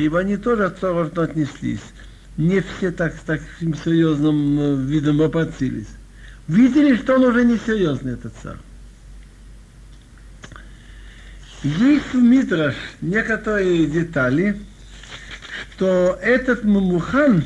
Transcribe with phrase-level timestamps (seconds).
[0.00, 1.84] ибо они тоже осторожно отнеслись.
[2.36, 5.88] Не все так с таким серьезным э, видом опасились.
[6.48, 8.56] Видели, что он уже не серьезный, этот царь.
[11.62, 14.58] Есть в Мидраш некоторые детали,
[15.74, 17.44] что этот Мумухан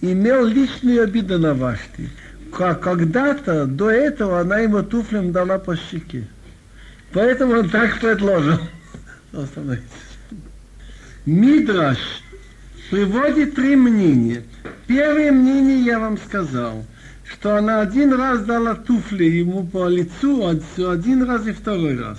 [0.00, 2.08] имел личную обиду на Вашти.
[2.52, 6.26] Когда-то до этого она ему туфлем дала по щеке.
[7.12, 8.60] Поэтому он так предложил.
[11.28, 11.98] Мидраш
[12.90, 14.44] приводит три мнения.
[14.86, 16.86] Первое мнение я вам сказал,
[17.22, 22.18] что она один раз дала туфли ему по лицу, один раз и второй раз.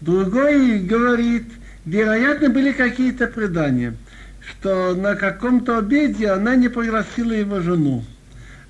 [0.00, 1.44] Другой говорит,
[1.84, 3.94] вероятно, были какие-то предания,
[4.40, 8.02] что на каком-то обеде она не пригласила его жену.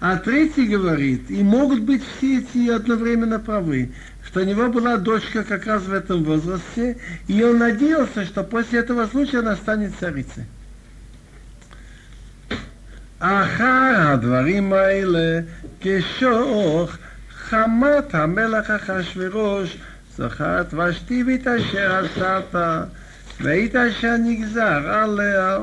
[0.00, 3.92] А третий говорит, и могут быть все эти одновременно правы,
[4.25, 6.97] что у него была дочка как раз в этом возрасте,
[7.27, 10.43] и он надеялся, что после этого случая она станет царицей.
[13.19, 15.41] אחר הדברים האלה,
[15.81, 16.97] כשוך
[17.31, 19.77] חמת המלך אחשורוש,
[20.17, 22.55] זכרת ושתי אשר עשת,
[23.41, 25.59] והיית אשר נגזר עליה.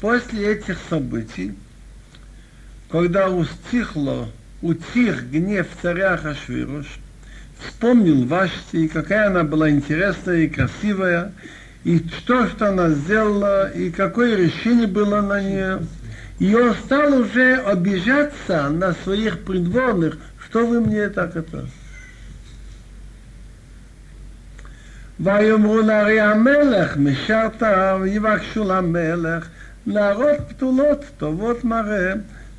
[0.00, 1.54] После этих событий,
[2.90, 4.28] когда устихло,
[4.60, 6.98] утих гнев царя Хашвируш,
[7.58, 11.32] вспомнил Вашти, какая она была интересная и красивая,
[11.84, 15.80] и что, что она сделала, и какое решение было на нее.
[16.38, 21.66] И он стал уже обижаться на своих придворных, что вы мне так это.
[25.20, 29.48] ויאמרו נערי המלך, משרתיו, יבקשו למלך,
[29.86, 32.14] נערות פתולות, טובות מראה.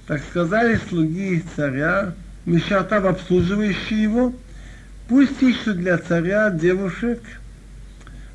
[0.07, 2.11] Так сказали слуги царя,
[2.45, 4.33] Мишатав, обслуживающие его,
[5.09, 7.19] пусть ищут для царя девушек.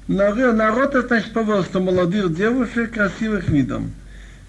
[0.08, 3.92] Народ, это значит по возрасту молодых девушек, красивых видом.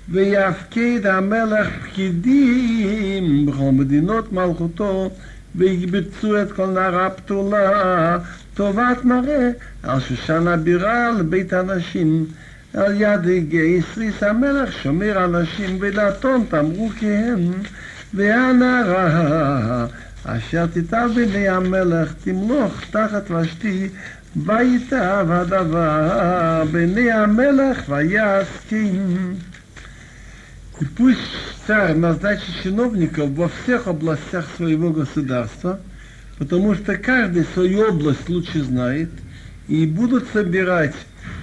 [0.09, 5.11] ויפקיד המלך פקידים בכל מדינות מלכותו
[5.55, 8.17] ויקבצו את כל נערה פתולה
[8.53, 9.49] טובת מראה
[9.83, 12.25] על שושן הבירה לבית הנשים
[12.73, 17.51] על יד גייסריס המלך שומר הנשים ולעתון תמרו כי הם
[18.13, 19.85] והנערה
[20.25, 23.89] אשר תיטב בעיני המלך תמלוך תחת ושתי
[24.35, 29.35] ויטב הדבר בעיני המלך ויסכים
[30.81, 31.19] И пусть
[31.67, 35.79] царь назначит чиновников во всех областях своего государства,
[36.39, 39.11] потому что каждый свою область лучше знает,
[39.67, 40.95] и будут собирать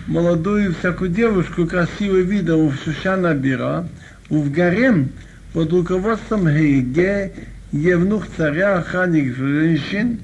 [0.09, 3.87] молодую всякую девушку красивым видом в Шушана Бира,
[4.29, 5.11] в гарем
[5.53, 7.33] под руководством Гейге,
[7.74, 10.20] евнух царя, охранник женщин,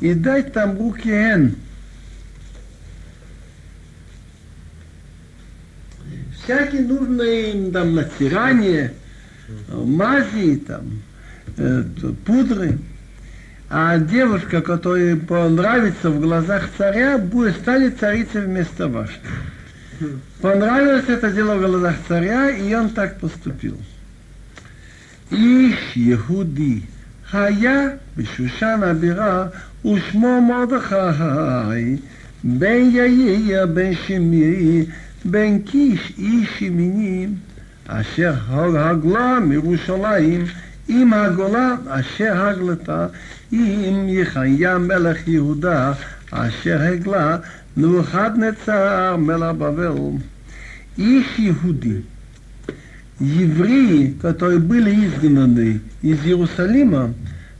[0.00, 1.54] и дать там руки Эн,
[6.42, 8.94] всякие нужные им там натирание,
[9.68, 11.02] мази, там,
[11.58, 11.84] э,
[12.24, 12.78] пудры.
[13.68, 19.20] А девушка, которая понравится в глазах царя, будет станет царицей вместо вашей.
[20.40, 23.76] Понравилось это дело в глазах царя, и он так поступил.
[25.32, 26.80] איש יהודי
[27.32, 27.80] היה
[28.16, 29.46] בשושן הבירה,
[29.84, 31.96] ושמו מרדכי,
[32.44, 34.86] בן יאיר בן שמירי
[35.24, 37.34] בן קיש איש ימינים,
[37.86, 40.44] אשר הגלה מירושלים,
[40.88, 43.06] עם הגולה אשר הגלתה,
[43.52, 45.92] עם יחיה מלך יהודה,
[46.30, 47.36] אשר הגלה
[47.76, 49.92] נבוכדנצר מלך בבל.
[50.98, 51.96] איש יהודי
[53.20, 57.14] евреи, которые были изгнаны из Иерусалима,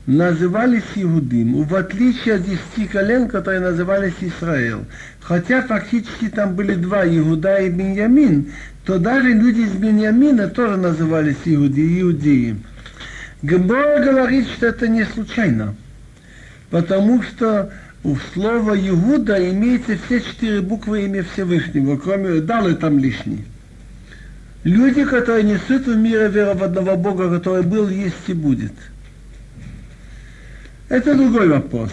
[0.05, 4.85] назывались Иудим, в отличие от десяти колен, которые назывались Израиль.
[5.19, 8.51] Хотя фактически там были два, Иуда и Беньямин,
[8.85, 12.55] то даже люди из Беньямина тоже назывались Иуди, Иудеи.
[13.41, 15.75] Гембора говорит, что это не случайно,
[16.69, 17.71] потому что
[18.03, 23.43] у слова Иуда имеется все четыре буквы имя Всевышнего, кроме Далы там лишние.
[24.63, 28.73] Люди, которые несут в мире веру в одного Бога, который был, есть и будет–
[30.89, 31.91] это другой вопрос.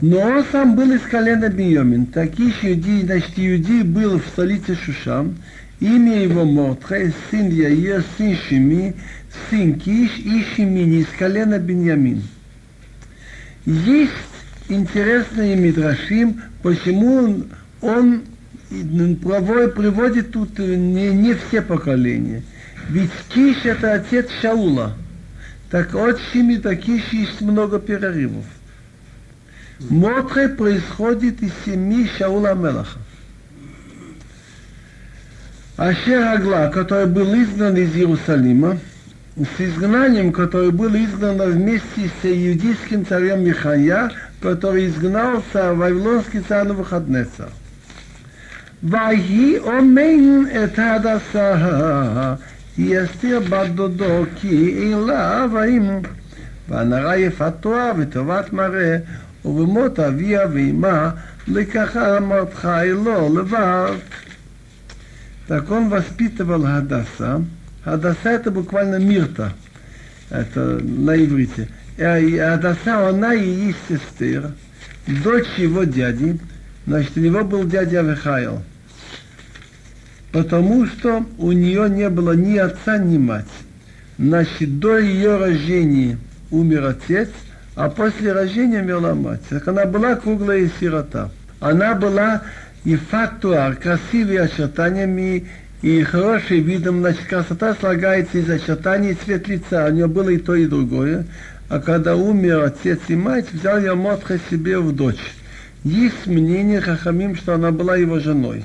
[0.00, 2.06] Но он сам был из колена Бийомин.
[2.06, 5.36] Такие иудеи, значит, иудей был в столице Шушам.
[5.80, 8.94] Имя его Мордхай, сын Яир, сын Шими,
[9.48, 12.22] сын Киш и Шимини из колена Беньямин.
[13.64, 14.12] Есть
[14.68, 17.46] интересные мидрашим, почему он,
[17.80, 18.22] он
[18.68, 22.42] приводит тут не, не все поколения.
[22.88, 24.94] Ведь Киш это отец Шаула–
[25.70, 28.44] так от Шими до Киши есть много перерывов.
[29.90, 32.98] Мотре происходит из семьи Шаула Мелаха.
[35.76, 38.78] Ашер Агла, который был изгнан из Иерусалима,
[39.36, 44.10] с изгнанием, которое было изгнано вместе с иудейским царем Михая,
[44.40, 47.50] который изгнался в Вавилонский царь Навуходнецар.
[48.83, 52.35] ויהי אומן את הדסה,
[52.77, 56.01] יסתיר בת דודו כי אין לה אבאים.
[56.69, 58.97] והנערה יפת תואר וטובת מראה,
[59.45, 61.11] ובמות אביה ואמה
[61.47, 63.95] לקחה מרדכי לו לבד.
[65.47, 67.43] Так он воспитывал Хадаса.
[67.83, 69.51] Хадаса это буквально Мирта.
[70.29, 71.67] Это на иврите.
[71.97, 74.51] Хадаса, она и есть сестер,
[75.05, 76.39] дочь его дяди.
[76.88, 78.62] Значит, у него был дядя Авихаил.
[80.32, 83.44] Потому что у нее не было ни отца, ни мать.
[84.16, 86.18] Значит, до ее рождения
[86.50, 87.28] умер отец,
[87.76, 89.42] а после рождения умерла мать.
[89.50, 91.30] Так она была круглая сирота.
[91.60, 92.42] Она была
[92.84, 95.46] и фактуар, красивые очертаниями
[95.82, 99.88] и хороший видом, значит, красота слагается из очертаний цвет лица.
[99.88, 101.26] У нее было и то, и другое.
[101.68, 105.34] А когда умер отец и мать, взял я Мотха себе в дочь.
[105.83, 108.63] Есть мнение Хахамим, что она была его женой.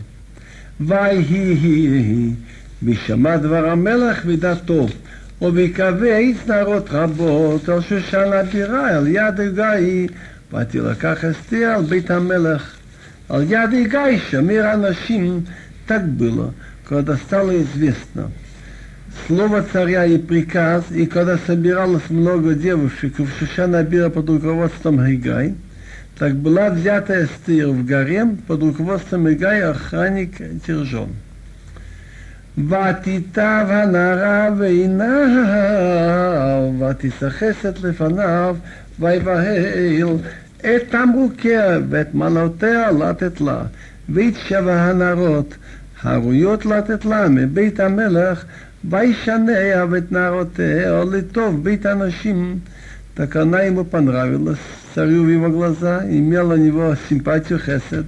[0.80, 2.30] ויהי
[2.82, 4.86] בשמע דבר המלך ודתו,
[5.42, 10.08] ובקווי נערות רבות על שושן הבירה, על יד הגיא,
[10.52, 12.76] ותלקח אסתר על בית המלך.
[13.28, 15.40] על יד הגיא שמיר אנשים,
[15.86, 16.52] так было,
[16.84, 18.30] когда стало известно.
[19.26, 25.54] Слово царя и приказ, и когда собиралось много девушек в Шишана Бира под руководством Гигай,
[26.18, 30.36] так была взята Эстер в гарем под руководством Игай охранник
[30.66, 31.10] Тержон.
[32.66, 35.12] ותיטב הנערה ועיניו,
[36.80, 38.56] ותסחסת לפניו,
[39.00, 40.06] ויבהל
[40.60, 43.62] את תמרוקיה ואת מעלותיה לתת לה,
[44.08, 45.54] והתשבה הנערות,
[46.02, 48.44] הראויות לתת לה מבית המלך,
[48.90, 52.58] וישניה ואת נערותיה לטוב בית הנשים.
[53.15, 54.57] Так она ему понравилась,
[54.95, 58.07] царю в его глаза, имел на него симпатию хесед.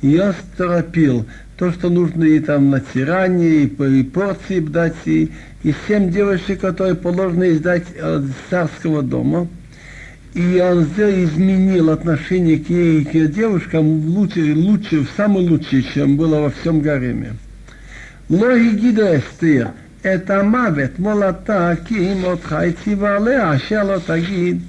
[0.00, 1.26] И он торопил
[1.56, 5.32] то, что нужно и там на тиране, и, и порции дать, и,
[5.64, 9.48] и семь девушек, которые положено издать от царского дома.
[10.34, 15.82] И он изменил отношение к ней и к ее девушкам лучше, лучше, в самый лучший,
[15.82, 17.32] чем было во всем гареме.
[18.28, 24.62] Логи гида Эстер, это мавет, молота, ким от хайти вале, аша ло тагид,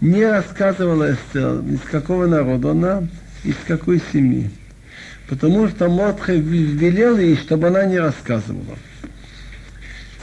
[0.00, 3.08] не рассказывала Эстер, из какого народа она,
[3.44, 4.50] из какой семьи.
[5.28, 8.76] Потому что Мотхе велел ей, чтобы она не рассказывала.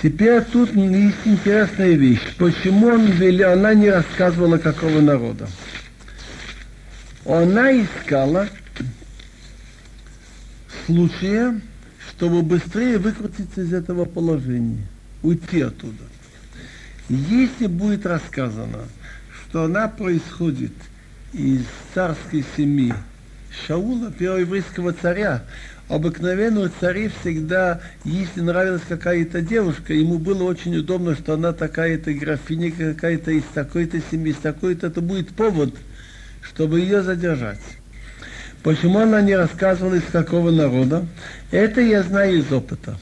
[0.01, 2.36] Теперь тут есть интересная вещь.
[2.38, 5.48] Почему он велел, она не рассказывала, какого народа?
[7.25, 8.48] Она искала
[10.86, 11.62] случая,
[12.24, 14.88] чтобы быстрее выкрутиться из этого положения,
[15.24, 16.06] уйти оттуда.
[17.10, 18.86] Если будет рассказано,
[19.42, 20.72] что она происходит
[21.34, 22.94] из царской семьи
[23.68, 25.44] Шаула, первого еврейского царя.
[25.90, 32.14] Обыкновенно у царей всегда, если нравилась какая-то девушка, ему было очень удобно, что она такая-то
[32.14, 35.76] графиня, какая-то из такой-то семьи, из такой-то, это будет повод,
[36.42, 37.60] чтобы ее задержать.
[38.63, 41.06] Почему она не рассказывала, из какого народа?
[41.51, 42.98] Это я знаю из опыта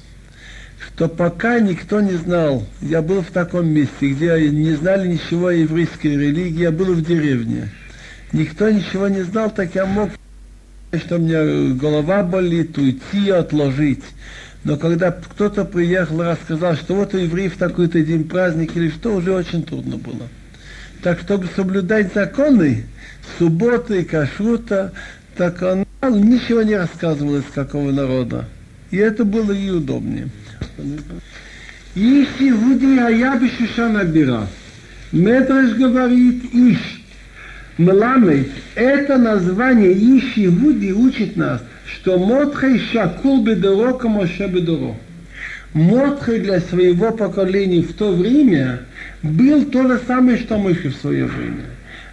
[0.96, 5.54] что пока никто не знал, я был в таком месте, где не знали ничего о
[5.54, 7.70] еврейской религии, я был в деревне.
[8.34, 10.10] Никто ничего не знал, так я мог,
[10.94, 14.04] что у меня голова болит, уйти, отложить.
[14.64, 19.16] Но когда кто-то приехал и рассказал, что вот у евреев такой-то день праздник или что,
[19.16, 20.28] уже очень трудно было.
[21.04, 22.86] Так, чтобы соблюдать законы,
[23.40, 24.94] субботы кашрута,
[25.42, 25.86] так она
[26.20, 28.46] ничего не рассказывала, из какого народа.
[28.92, 30.30] И это было ей удобнее.
[31.96, 34.46] Иш Иуди Аяб Шушана Бира.
[35.12, 36.78] Медраж говорит Иш.
[37.80, 44.96] Мламет, это название Иш Иуди учит нас, что Мотхай Шакул Бедоро Камоше Бедоро.
[45.74, 48.82] Мотхай для своего поколения в то время
[49.24, 51.71] был то же самое, что Мыши в свое время.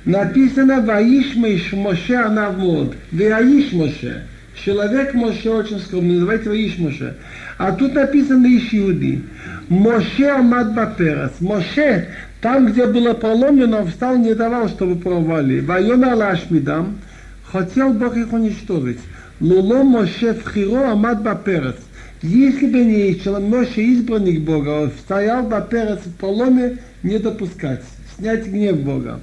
[0.09, 1.37] Написано «Ваиш
[1.73, 4.23] Моше Анавмод», «Ваиш Моше».
[4.65, 7.15] Человек Моше очень скромный, называйте его Иш Моше.
[7.59, 9.23] А тут написано Иш Иуди.
[9.69, 11.33] Моше Амад Баперас.
[11.41, 12.09] Моше,
[12.41, 15.61] там, где было проломлено, встал, не давал, чтобы провали.
[15.61, 16.99] Вайона Лашмидам,
[17.45, 19.01] хотел Бог их уничтожить.
[19.41, 21.77] Луло Моше Фхиро Амад Баперас.
[22.23, 23.15] Если бы не
[23.47, 27.83] Моше избранник Бога, стоял Баперас в проломе, не допускать,
[28.17, 29.21] снять гнев Бога.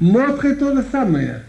[0.00, 1.42] Мотхе то же самое.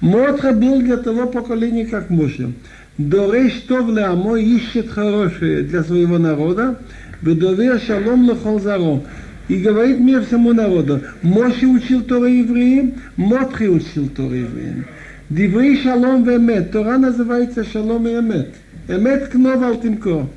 [0.00, 2.52] Мотха был для того поколения, как Моше.
[2.96, 6.78] Дореш Тов Леамо ищет хорошее для своего народа,
[7.22, 9.04] Ведовер Шалом Лохол Заром.
[9.48, 11.00] И говорит мир всему народу.
[11.22, 14.86] Моше учил Тора евреям, Мотхи учил Тора евреям.
[15.28, 16.72] Диврей Шалом Вемет.
[16.72, 18.54] Тора называется Шалом и Эмет.
[18.88, 20.28] Эмет Кнов Алтимко.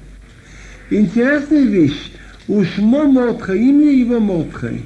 [0.89, 2.11] Интересная вещь.
[2.47, 4.83] У Шмо Мотха, имя его Мотхай.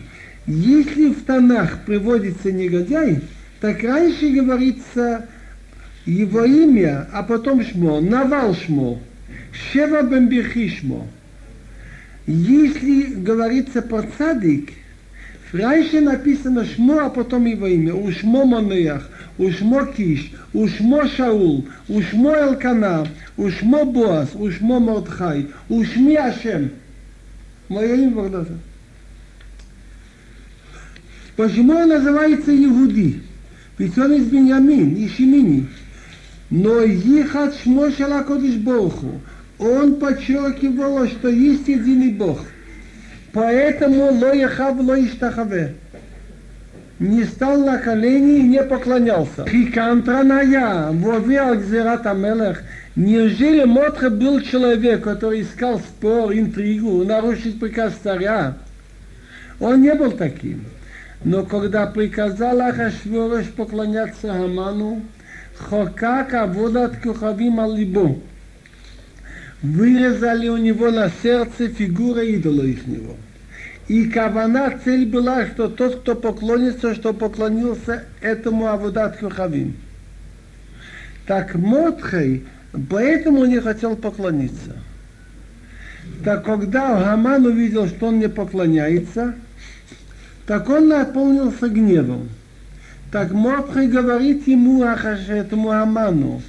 [0.47, 3.19] Если в Танах приводится негодяй,
[3.59, 5.27] так раньше говорится
[6.05, 8.97] его имя, а потом Шмо, Навал Шмо,
[9.51, 11.05] Шева Бембихи Шмо.
[12.27, 14.71] Если говорится про цадик,
[15.51, 17.93] раньше написано Шмо, а потом его имя.
[17.93, 23.05] У Шмо Манеях, у Шмо Киш, у Шмо Шаул, у Шмо Элкана,
[23.37, 26.71] Шмо Боас, у Шмо Мордхай, у Шми Ашем.
[27.67, 28.57] Мое имя Богдаса.
[31.37, 33.21] Почему он называется Иуди?
[33.77, 35.67] Ведь он из Беньямин, из Шимини.
[36.49, 39.21] Но Ехат Шмо Шалакодиш Боху
[39.59, 42.39] он подчеркивал, что есть единый Бог.
[43.33, 45.75] Поэтому ло ехав ло иштахаве.
[46.97, 49.45] Не стал на колени и не поклонялся.
[49.47, 52.63] Хикантраная, вовел Гзерат Амелех.
[52.95, 58.57] Неужели Мотре был человек, который искал спор, интригу, нарушить приказ царя?
[59.59, 60.63] Он не был таким.
[61.23, 65.01] Но когда приказал Ахашворош поклоняться Хаману,
[65.57, 68.21] Хокак Аводат Кухавим Алибу
[69.61, 73.15] вырезали у него на сердце фигура идола их него.
[73.87, 79.75] И кавана цель была, что тот, кто поклонится, что поклонился этому Авудат Хавим.
[81.25, 82.45] Так Мотхей
[82.89, 84.75] поэтому не хотел поклониться.
[86.23, 89.35] Так когда Гаман увидел, что он не поклоняется,
[90.47, 92.29] так он наполнился гневом.
[93.11, 96.41] Так Мотхей говорит ему, этому Аману,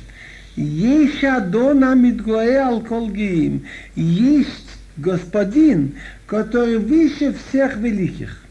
[0.57, 3.64] есть Адона Мидгоэ Алколгиим.
[3.95, 5.95] Есть Господин,
[6.26, 8.43] который выше всех великих.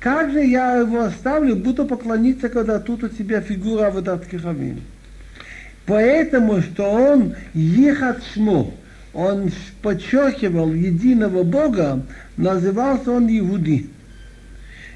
[0.00, 4.80] Как же я его оставлю, буду поклониться, когда тут у тебя фигура Авадат Кихавим.
[5.84, 8.72] Поэтому, что он Ехат Шмо,
[9.12, 9.50] он
[9.82, 12.02] подчеркивал единого Бога,
[12.38, 13.90] назывался он Иуди.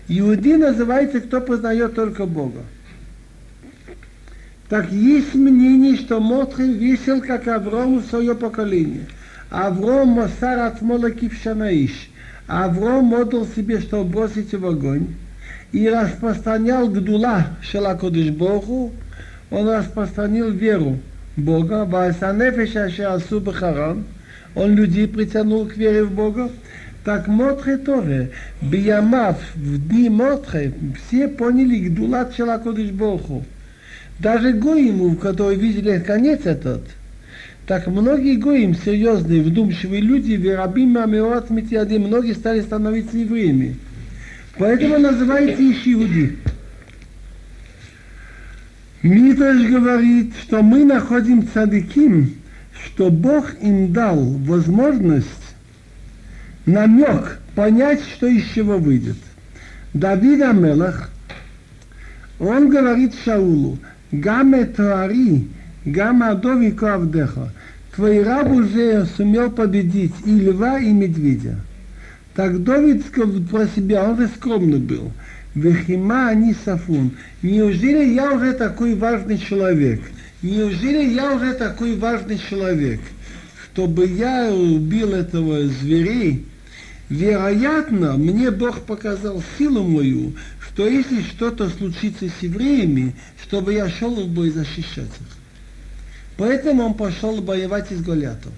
[0.08, 2.62] Иуди называется, кто признает только Бога.
[4.68, 9.06] Так есть мнение, что Мотри весел, как Авром в свое поколение.
[9.50, 12.10] Авром Мосар от Молоки Шанаиш.
[12.48, 15.14] Авром отдал себе, что бросить в огонь.
[15.72, 18.92] И распространял Гдула Шелакодыш Богу.
[19.50, 20.98] Он распространил веру
[21.36, 21.84] Бога.
[21.84, 24.04] Васанефеша Шеасу Бахаран.
[24.56, 26.50] Он людей притянул к вере в Бога.
[27.06, 33.44] Так Мотре тоже, Биямав, в дни Мотре, все поняли Гдулат Шелакодыш Богу
[34.18, 36.82] даже Гоиму, которые видели конец этот,
[37.68, 43.76] так многие Гоим, серьезные, вдумчивые люди, верабим Мамеот Митиади, многие стали становиться евреями.
[44.58, 46.38] Поэтому называется Ишиуди.
[49.04, 52.34] Митраш говорит, что мы находим цадиким,
[52.84, 55.45] что Бог им дал возможность,
[56.66, 59.16] намек, понять, что из чего выйдет.
[59.94, 61.10] Давид Амелах,
[62.38, 63.78] он говорит Шаулу,
[64.12, 65.48] «Гаме э твари,
[65.84, 67.50] гаме адови коавдеха».
[67.94, 71.58] Твой раб уже сумел победить и льва, и медведя.
[72.34, 75.12] Так Давид сказал про себя, он же скромный был.
[75.54, 77.12] Вехима они сафун.
[77.40, 80.02] Неужели я уже такой важный человек?
[80.42, 83.00] Неужели я уже такой важный человек,
[83.72, 86.44] чтобы я убил этого зверей,
[87.08, 94.14] Вероятно, мне Бог показал силу мою, что если что-то случится с евреями, чтобы я шел
[94.14, 95.36] в бой защищать их.
[96.36, 98.52] Поэтому он пошел воевать с Голиатом.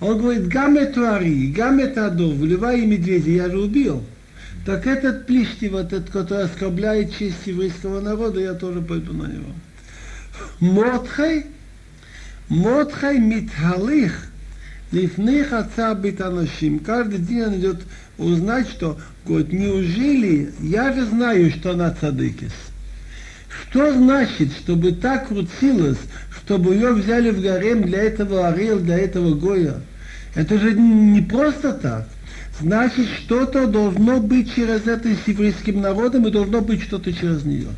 [0.00, 4.02] Он говорит, гамме туари, гамме тадов, льва и медведя я же убил.
[4.66, 9.52] Так этот плищи, вот этот, который оскорбляет честь еврейского народа, я тоже пойду на него.
[10.58, 11.46] Мотхай,
[12.48, 14.29] Мотхай митхалих.
[16.84, 17.80] Каждый день он идет
[18.18, 22.52] узнать, что, говорит, неужели, я же знаю, что она цадыкис.
[23.48, 25.98] Что значит, чтобы так крутилось,
[26.36, 29.80] чтобы ее взяли в гарем для этого орел, для этого гоя?
[30.34, 32.08] Это же не просто так.
[32.60, 37.68] Значит, что-то должно быть через это с еврейским народом, и должно быть что-то через нее.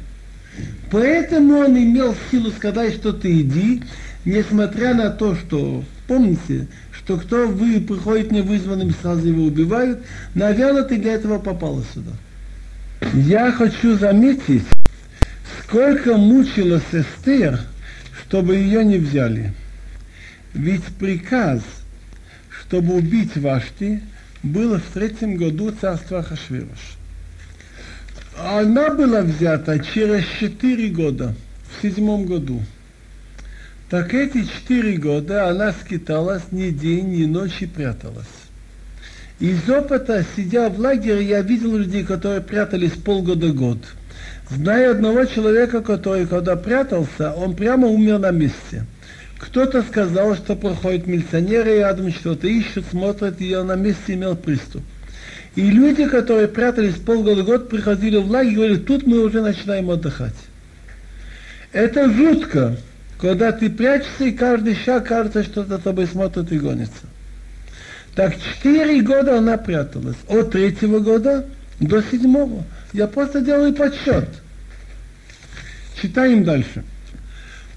[0.91, 3.83] Поэтому он имел силу сказать, что ты иди,
[4.25, 6.67] несмотря на то, что, помните,
[7.05, 10.05] что кто вы приходит невызванным, сразу его убивают,
[10.35, 12.13] наверное, ты для этого попала сюда.
[13.13, 14.65] Я хочу заметить,
[15.63, 17.61] сколько мучилась Эстер,
[18.23, 19.53] чтобы ее не взяли.
[20.55, 21.63] Ведь приказ,
[22.49, 24.01] чтобы убить Вашти,
[24.43, 26.97] был в третьем году царства Хашвирош.
[28.39, 31.35] Она была взята через четыре года,
[31.79, 32.63] в седьмом году.
[33.93, 38.25] Так эти четыре года она скиталась ни день, ни ночи пряталась.
[39.39, 43.77] Из опыта, сидя в лагере, я видел людей, которые прятались полгода-год.
[44.49, 48.87] Знаю одного человека, который, когда прятался, он прямо умер на месте.
[49.37, 54.83] Кто-то сказал, что проходят милиционеры рядом, что-то ищут, смотрят, и он на месте имел приступ.
[55.55, 60.33] И люди, которые прятались полгода-год, приходили в лагерь и говорили, тут мы уже начинаем отдыхать.
[61.73, 62.79] Это жутко,
[63.22, 67.08] когда ты прячешься, и каждый шаг кажется, что за тобой смотрит и гонится.
[68.16, 70.18] Так четыре года она пряталась.
[70.28, 71.46] От третьего года
[71.80, 72.64] до седьмого.
[72.94, 74.28] Я просто делаю подсчет.
[76.02, 76.84] Читаем дальше.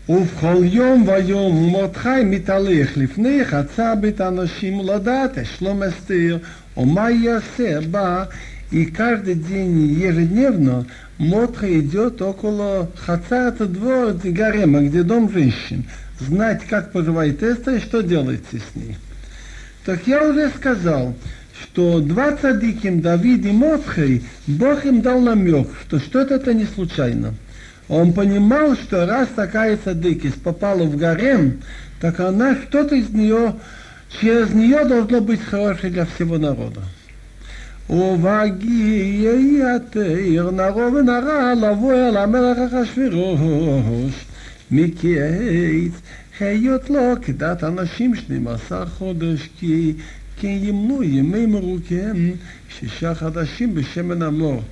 [0.09, 6.39] ובכל יום ויום מרדכי מתהלך לפני חצה בית אנשים לדעת שלום אסתר,
[6.77, 8.25] ומה יעשה בה,
[8.76, 10.86] и каждый день ежедневно
[11.18, 15.86] Мотха идет около Хацарата двора Гарема, где дом женщин,
[16.20, 18.98] знать, как поживает Эстер и что делается с ней.
[19.86, 21.16] Так я уже сказал,
[21.62, 27.34] что два цадиким, Давид и Мотхей, Бог им дал намек, что что-то это не случайно.
[27.88, 31.62] Он понимал, что раз такая цадикис попала в гарем,
[32.02, 33.56] так она что-то из нее,
[34.20, 36.82] через нее должно быть хорошее для всего народа.
[37.91, 44.25] ובהגיע יתר נרו ונרע לבוא אל המלך אחשוורוש
[44.71, 45.93] מקיץ
[46.41, 49.93] היות לו כדת אנשים שנים עשר חודש כי
[50.41, 52.31] כן ימנו ימי מרוקיהם
[52.79, 54.63] שישה חדשים בשמן המור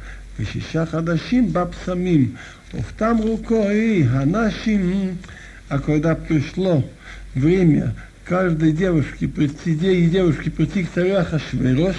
[0.41, 2.33] ושישה חדשים בפסמים
[2.75, 5.17] в рукой нашим,
[5.71, 6.85] а когда пришло
[7.35, 11.97] время каждой девушки прийти, и девушки прийти к царю Ахашвирош,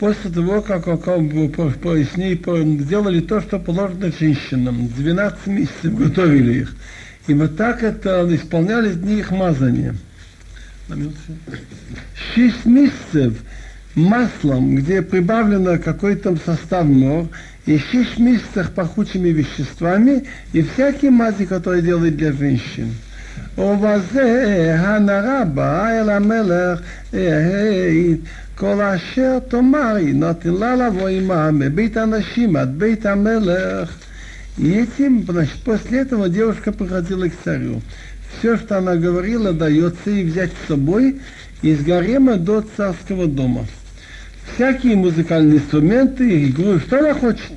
[0.00, 2.42] после того, как с ней
[2.80, 6.74] сделали то, что положено женщинам, 12 месяцев готовили их.
[7.26, 9.94] И вот так это исполнялись дни их мазания.
[12.34, 13.34] Шесть месяцев
[13.94, 17.28] маслом, где прибавлено какой-то состав мор,
[17.66, 22.94] и шесть месяцев пахучими веществами, и всякие мази, которые делают для женщин.
[23.57, 26.79] ובזה הנרה באה אל המלך,
[28.55, 33.97] כל אשר תאמר היא נתנה לבוא עמה מבית הנשים עד בית המלך.
[34.57, 37.81] И этим, значит, после этого девушка приходила к царю.
[38.39, 41.19] Все, что она говорила, дается ей взять с собой
[41.61, 43.65] из гарема до царского дома
[44.53, 47.53] всякие музыкальные инструменты, игру, что она хочет.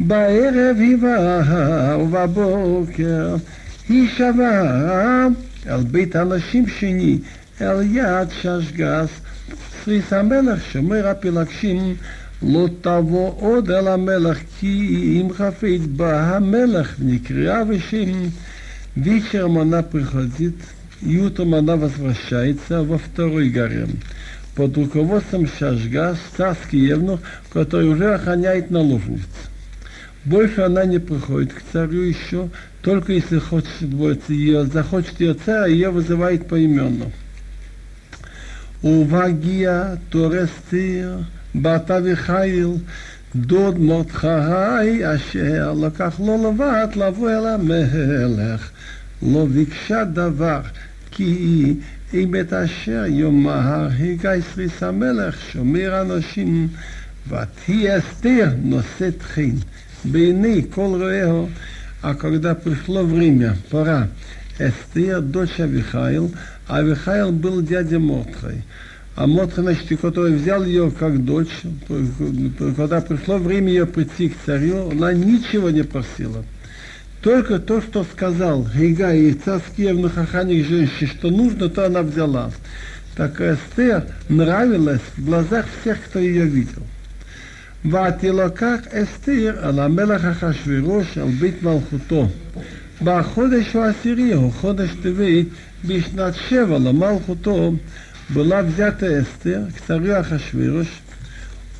[0.00, 3.36] בערב היווה ובבוקר
[3.88, 5.26] היא שווה
[5.66, 7.18] על בית אנשים שני,
[7.60, 9.08] אל יד ששגס,
[9.84, 11.94] סריס המלך שומר הפלגשים,
[12.42, 18.28] לא תבוא עוד אל המלך, כי אם חפץ בה המלך נקראה ושם.
[18.96, 20.54] Вечером она приходит,
[21.02, 23.98] и утром она возвращается во второй гарем
[24.54, 27.18] под руководством Шашга, царский евнух,
[27.52, 29.26] который уже охраняет наложниц.
[30.24, 32.48] Больше она не приходит к царю еще,
[32.82, 37.10] только если хочет ее, захочет ее царь, ее вызывает поименно.
[38.84, 41.18] ובהגיע תורסתיר,
[41.54, 42.68] בת אביחיל,
[43.36, 48.70] דוד מרדכי, אשר לקח לו לבד לבוא אל המלך,
[49.22, 50.60] לא ביקשה דבר,
[51.10, 51.74] כי
[52.14, 56.68] אם את אשר יאמר הגייסריס המלך שומר אנשים
[57.28, 59.56] ותהי אסתר נושאת חן
[60.03, 61.49] Бейны, кол роэго.
[62.01, 64.09] А когда пришло время, пора,
[64.57, 66.31] Эстер, а а а дочь Авихаил,
[66.67, 68.63] Авихаил был дядя Мордхай.
[69.15, 71.49] А Мотха, значит, который взял ее как дочь,
[72.77, 76.45] когда пришло время ее прийти к царю, она ничего не просила.
[77.21, 82.51] Только то, что сказал Хига и царские внухахани женщин, что нужно, то она взяла.
[83.17, 86.83] Так Эстер нравилась в глазах всех, кто ее видел.
[87.84, 92.28] ותלקח אסתר על המלך אחשוורוש על בית מלכותו.
[93.02, 95.46] בחודש העשירי, או חודש טבת,
[95.84, 97.72] בשנת שבע למלכותו,
[98.30, 100.86] была взята Эстер к царю Ахашвирош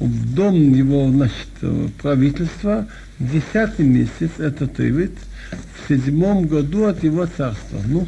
[0.00, 2.86] в дом его значит, правительства
[3.18, 5.12] в десятый месяц, это Тевит,
[5.52, 7.80] в седьмом году от его царства.
[7.86, 8.06] Ну,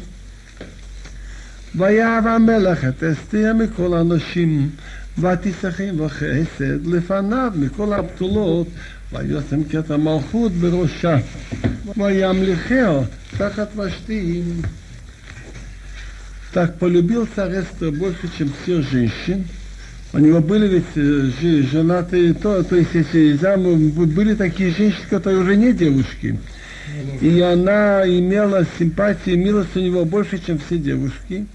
[1.75, 4.69] וירא המלך את אסתר מכל האנשים,
[5.19, 8.67] ותשחים וחסד לפניו מכל הבתולות,
[9.13, 11.17] ויושם כת המלכות בראשה,
[11.97, 13.03] וימליכהו
[13.37, 14.43] תחת ושתי.
[16.53, 19.45] так полюбил царь Эстер больше, чем всех женщин.
[20.13, 25.41] У него были ведь э, женатые, то, то есть эти замы, были такие женщины, которые
[25.41, 26.39] уже не девушки.
[27.21, 31.45] И она имела симпатии, милость у него больше, чем все девушки.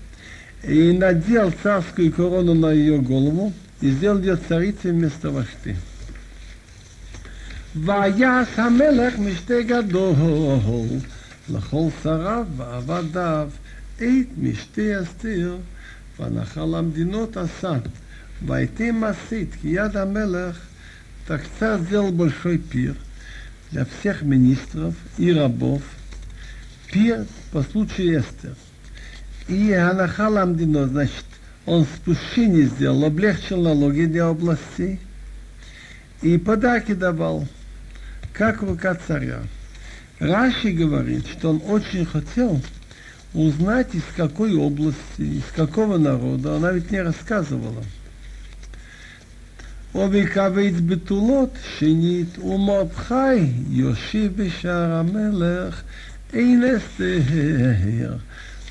[0.62, 5.76] И надел царскую корону на ее голову и сделал ее царицей вместо Вашты.
[7.74, 10.14] ויעש המלך משתה גדול
[11.48, 13.48] לכל שריו ועבדיו
[13.96, 15.56] את משתה אסתר
[16.20, 17.78] ונחל המדינות עשה
[18.46, 20.56] войти Масит, Кияд Амелах,
[21.26, 22.96] так царь сделал большой пир
[23.70, 25.82] для всех министров и рабов,
[26.92, 28.56] пир по случаю Эстер.
[29.48, 31.24] И Анахал Амдино, значит,
[31.66, 35.00] он спущение сделал, облегчил налоги для областей
[36.22, 37.46] и подарки давал,
[38.32, 39.40] как рука царя.
[40.18, 42.60] Раши говорит, что он очень хотел
[43.34, 46.56] узнать, из какой области, из какого народа.
[46.56, 47.82] Она ведь не рассказывала.
[49.94, 55.82] ובקבץ בתולות שנית, ומרדכי יושיב בשער המלך,
[56.32, 58.16] אין אסתר,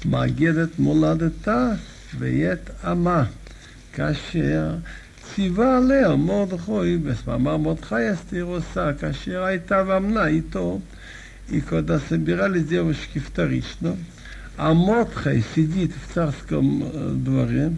[0.05, 1.71] מאגדת מולדתה
[2.17, 3.23] וית עמה,
[3.93, 4.75] כאשר
[5.35, 10.79] ציווה עליה מרדכי, ואמר מרדכי אסתר עושה, כאשר הייתה ואמנה איתו,
[11.51, 13.97] и когда собирались девушки вторично,
[14.57, 17.73] а Модхай сидит в царском дворе,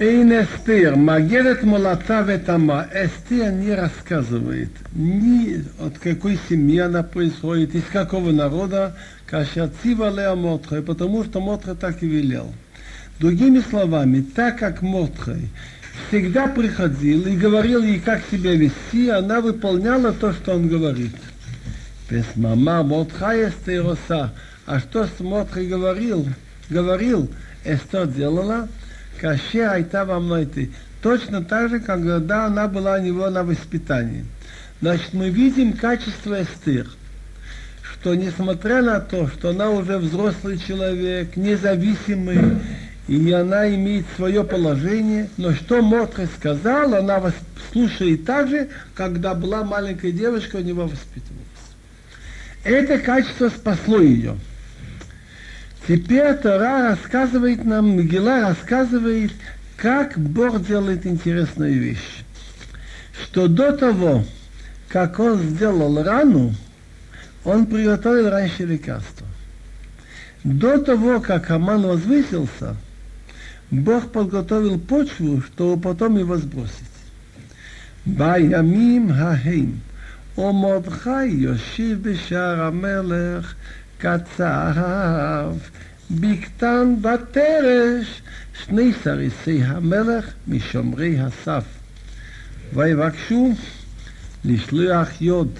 [0.00, 2.86] Эйн Эстер, Магерет Молота Ветама.
[2.94, 8.94] Эстер не рассказывает ни от какой семьи она происходит, из какого народа,
[9.26, 12.54] Кашацива Леа Мотхай, потому что Мотхай так и велел.
[13.18, 15.48] Другими словами, так как Мотхай
[16.06, 21.16] всегда приходил и говорил ей, как себя вести, она выполняла то, что он говорит.
[22.08, 24.32] Без мама Мотхай Эстероса.
[24.64, 26.24] А что с Мотхай говорил?
[26.70, 27.28] Говорил,
[27.64, 28.68] Эстер делала–
[29.20, 30.48] Каше айта во мной
[31.02, 34.24] Точно так же, как когда она была у него на воспитании.
[34.80, 36.86] Значит, мы видим качество Эстер,
[37.82, 42.58] что несмотря на то, что она уже взрослый человек, независимый,
[43.08, 47.32] и она имеет свое положение, но что Мотре сказал, она
[47.72, 51.46] слушает так же, когда была маленькая девочка, у него воспитывалась.
[52.64, 54.36] Это качество спасло ее.
[55.88, 59.32] Теперь Тора рассказывает нам, Мегила рассказывает,
[59.78, 62.24] как Бог делает интересную вещь.
[63.24, 64.22] Что до того,
[64.90, 66.54] как он сделал рану,
[67.42, 69.26] он приготовил раньше лекарство.
[70.44, 72.76] До того, как Аман возвысился,
[73.70, 76.74] Бог подготовил почву, чтобы потом его сбросить.
[78.04, 79.08] Баямим
[80.36, 83.56] Йошив Бешар Амелех
[83.98, 85.56] Кацав
[86.10, 88.22] בקתן בתרש,
[88.64, 91.64] שני סריסי המלך משומרי הסף.
[92.74, 93.52] ויבקשו
[94.44, 95.58] לשלוח יוד.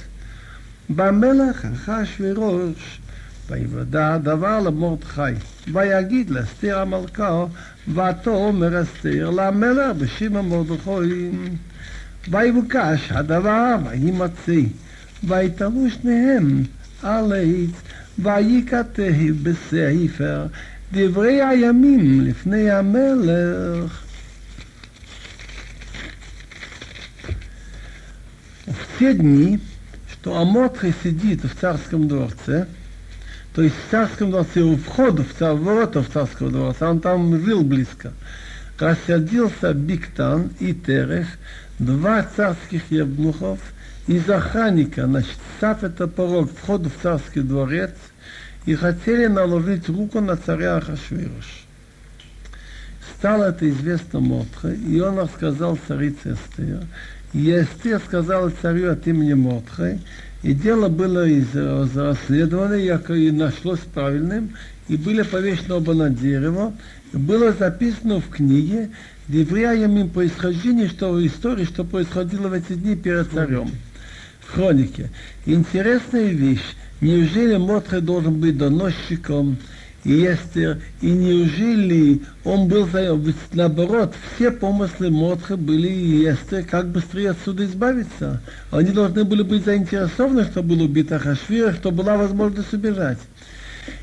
[0.90, 3.00] במלך אחשוורוש,
[3.48, 5.22] ויוודע הדבר למרדכי,
[5.72, 7.44] ויגיד לאסתר המלכה,
[7.88, 11.30] ותאמר אסתר למלך בשם מרדכי.
[12.30, 14.60] ויבוקש הדבר, וימצא,
[15.24, 16.62] ויתרו שניהם
[17.02, 17.87] על העץ,
[18.19, 19.03] ויקטה
[19.43, 20.45] בספר
[20.91, 24.03] דברי הימים לפני המלך.
[28.67, 29.59] В те дни,
[30.11, 32.67] что Амотха сидит в царском дворце,
[33.53, 37.43] то есть в царском дворце, у входа в цар, ворота в царского дворца, он там
[37.43, 38.13] жил близко,
[38.79, 41.27] рассердился Биктан и Терех,
[41.79, 43.69] два царских евнухов –
[44.07, 47.91] из охранника, значит, став это порог входа в царский дворец,
[48.68, 51.64] и хотели наложить руку на царя Ахашвирош.
[53.16, 56.82] Стало это известно Мотхе, и он рассказал царице Эстер.
[57.32, 60.00] И Эстер сказала царю от имени Мотхе,
[60.42, 61.26] и дело было
[61.94, 64.50] расследовано, и нашлось правильным,
[64.88, 66.74] и были повешены оба на дерево,
[67.14, 68.90] и было записано в книге,
[69.28, 73.70] Девряем им происхождение, что в истории, что происходило в эти дни перед царем
[74.46, 75.10] хронике.
[75.44, 76.64] Интересная вещь.
[77.00, 79.56] Неужели Мотре должен быть доносчиком
[80.04, 82.88] и Эстер, и неужели он был
[83.52, 88.40] наоборот, все помыслы Мотре были и Эстер, как быстрее отсюда избавиться.
[88.70, 93.18] Они должны были быть заинтересованы, что был убит Ахашвира, что была возможность убежать.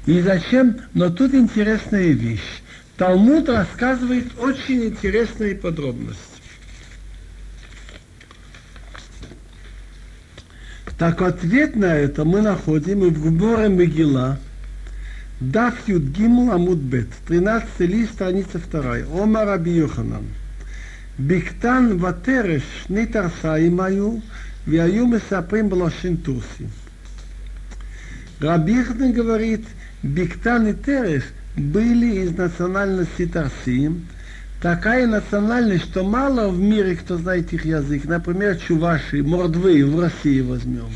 [0.05, 0.77] И зачем?
[0.93, 2.61] Но тут интересная вещь.
[2.97, 6.34] Талмуд рассказывает очень интересные подробности.
[10.98, 14.38] Так ответ на это мы находим и в Гборе Мегила,
[15.40, 19.06] Даф Юд Гимл Амуд Бет, 13 лист, страница 2.
[19.12, 20.24] Ома Раби Йоханан.
[21.26, 24.18] בקטן ותרש שני תרסאים היו,
[24.66, 26.64] והיו מספרים בלשון טורסי.
[28.40, 29.66] Раби Ихтен говорит,
[30.02, 31.24] Бектан и Тереш
[31.56, 34.06] были из национальности Тарсиим,
[34.65, 38.05] такая национальность, что мало в мире кто знает их язык.
[38.05, 40.89] Например, чуваши, мордвы в России возьмем.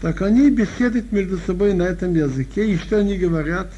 [0.00, 2.70] Так они беседуют между собой на этом языке.
[2.70, 3.72] И что они говорят?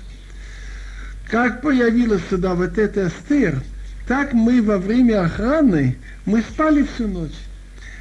[1.31, 3.63] Как появилась сюда вот эта стыр,
[4.07, 7.41] так мы во время охраны, мы спали всю ночь.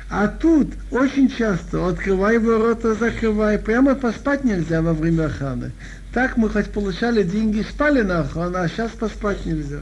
[0.09, 5.71] А тут очень часто открывай ворота, закрывай, прямо поспать нельзя во время охраны.
[6.13, 9.79] Так мы хоть получали деньги, спали на охрану, а сейчас поспать нельзя.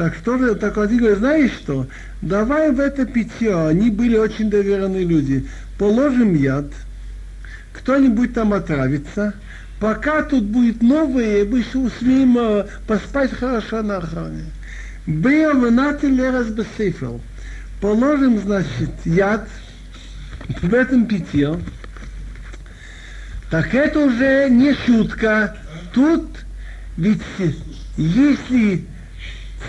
[0.00, 1.86] Так что так один говорит, знаешь что,
[2.22, 5.46] давай в это питье, они были очень доверенные люди,
[5.78, 6.64] положим яд,
[7.74, 9.34] кто-нибудь там отравится,
[9.78, 14.44] пока тут будет новое, мы успеем э, поспать хорошо на охране.
[15.06, 17.20] Беовнаты лерас бесейфел.
[17.82, 19.50] Положим, значит, яд
[20.62, 21.60] в этом питье.
[23.50, 25.58] Так это уже не шутка.
[25.92, 26.26] Тут
[26.96, 27.20] ведь
[27.98, 28.86] если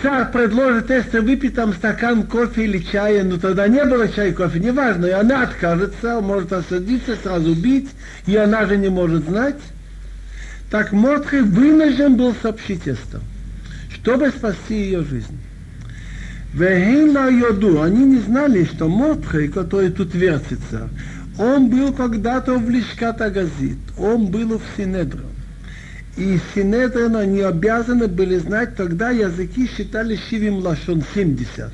[0.00, 4.32] царь предложит Эстер выпить там стакан кофе или чая, ну тогда не было чая и
[4.32, 7.90] кофе, неважно, и она откажется, может осадиться, сразу бить,
[8.26, 9.60] и она же не может знать.
[10.70, 13.20] Так Мордхай вынужден был сообщить Эстер
[14.02, 15.38] чтобы спасти ее жизнь.
[16.54, 20.88] Вехейна йоду, они не знали, что Мордхай, который тут вертится,
[21.38, 25.31] он был когда-то в Лишката Газит, он был в Синедрон.
[26.16, 31.70] И Синедрон они обязаны были знать, тогда языки считали Шивим Лашон 70.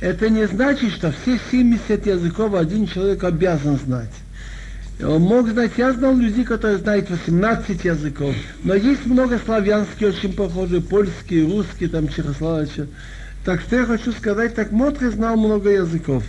[0.00, 4.10] Это не значит, что все 70 языков один человек обязан знать.
[5.00, 10.32] Он мог знать, я знал людей, которые знают 18 языков, но есть много славянских, очень
[10.32, 12.86] похожие, польские, русские, там, чехословачьи.
[13.44, 16.24] Так что я хочу сказать, так Мотри знал много языков.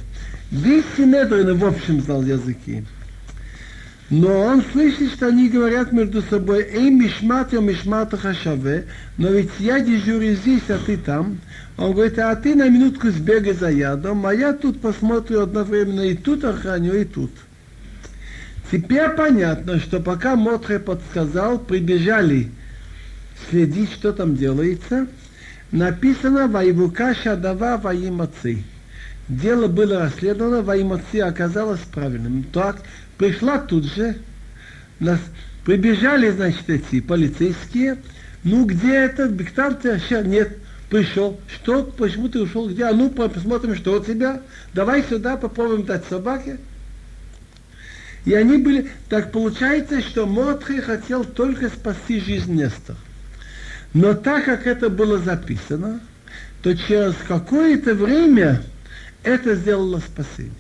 [0.51, 2.85] Весь Синедрин в общем знал языки.
[4.15, 8.85] Но он слышит, что они говорят между собой, «Эй, мишмат, я мишмат хашаве»,
[9.17, 11.39] но ведь я дежурю здесь, а ты там.
[11.77, 16.13] Он говорит, а ты на минутку сбегай за ядом, а я тут посмотрю одновременно и
[16.13, 17.31] тут охраню, и тут.
[18.71, 22.51] Теперь понятно, что пока Мотре подсказал, прибежали
[23.49, 25.07] следить, что там делается.
[25.71, 28.63] Написано «Воевука шадава воимацы».
[29.27, 32.43] Дело было расследовано, воимацы оказалось правильным.
[32.53, 32.83] Так,
[33.17, 34.17] пришла тут же,
[34.99, 35.19] нас
[35.65, 37.97] прибежали, значит, эти полицейские.
[38.43, 39.27] Ну, где это?
[39.27, 40.57] Бектан ты Нет,
[40.89, 41.39] пришел.
[41.47, 41.83] Что?
[41.83, 42.69] Почему ты ушел?
[42.69, 42.85] Где?
[42.85, 44.41] А ну, посмотрим, что у тебя.
[44.73, 46.57] Давай сюда, попробуем дать собаке.
[48.25, 48.89] И они были...
[49.09, 52.97] Так получается, что Мотхи хотел только спасти жизнь Нестора.
[53.93, 55.99] Но так как это было записано,
[56.61, 58.63] то через какое-то время
[59.23, 60.51] это сделало спасение.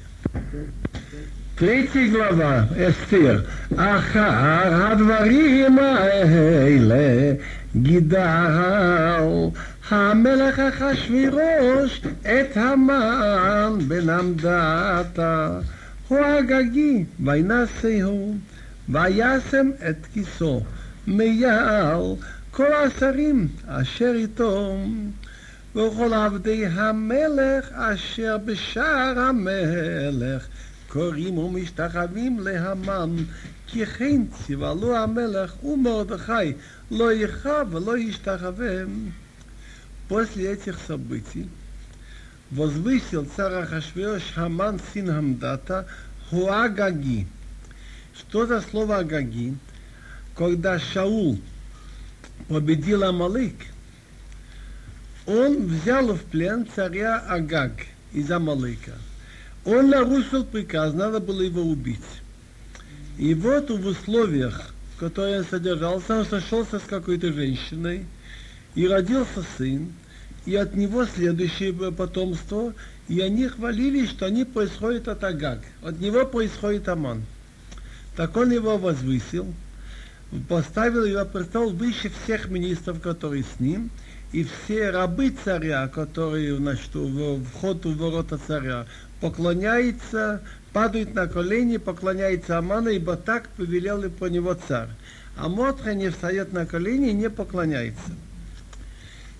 [1.55, 3.41] תליתי גלובה, אסתיר,
[3.75, 7.33] אחר הדברים האלה
[7.75, 9.19] גידל
[9.89, 15.59] המלך אחשוורוש את המן בנמדתה.
[16.07, 18.33] הוא הגגי, וינשאו,
[18.89, 20.61] וישם את כיסו,
[21.07, 22.01] מיעל
[22.51, 24.77] כל השרים אשר איתו,
[25.75, 30.47] וכל עבדי המלך אשר בשער המלך.
[30.92, 33.16] קוראים ומשתחווים להמן,
[33.66, 36.52] כי כן ציוולו המלך ומרדכי
[36.90, 38.84] לא יכרע ולא ישתחווה.
[40.08, 41.48] После этих событий
[42.50, 45.86] возвысил царь Ахашвирош Хаман сын Хамдата
[46.30, 47.26] Хуагаги.
[48.16, 49.54] Что за слово Агаги?
[50.34, 51.38] Когда Шаул
[52.48, 53.56] победил Амалык,
[55.26, 57.72] он взял в плен царя Агаг
[58.12, 58.92] из Амалыка.
[59.65, 61.99] он нарушил приказ, надо было его убить.
[63.17, 68.05] И вот в условиях, в которых он содержался, он сошелся с какой-то женщиной,
[68.75, 69.93] и родился сын,
[70.45, 72.73] и от него следующее потомство,
[73.07, 75.59] и они хвалились, что они происходят от Агаг.
[75.81, 77.23] От него происходит Аман.
[78.15, 79.53] Так он его возвысил,
[80.49, 83.89] поставил его престол выше всех министров, которые с ним,
[84.31, 88.87] и все рабы царя, которые значит, в вход в ворота царя,
[89.23, 90.41] поклоняются,
[90.73, 94.89] падают на колени, поклоняются Аману, ибо так повелел и по него царь.
[95.37, 98.11] А Мотра не встает на колени и не поклоняется.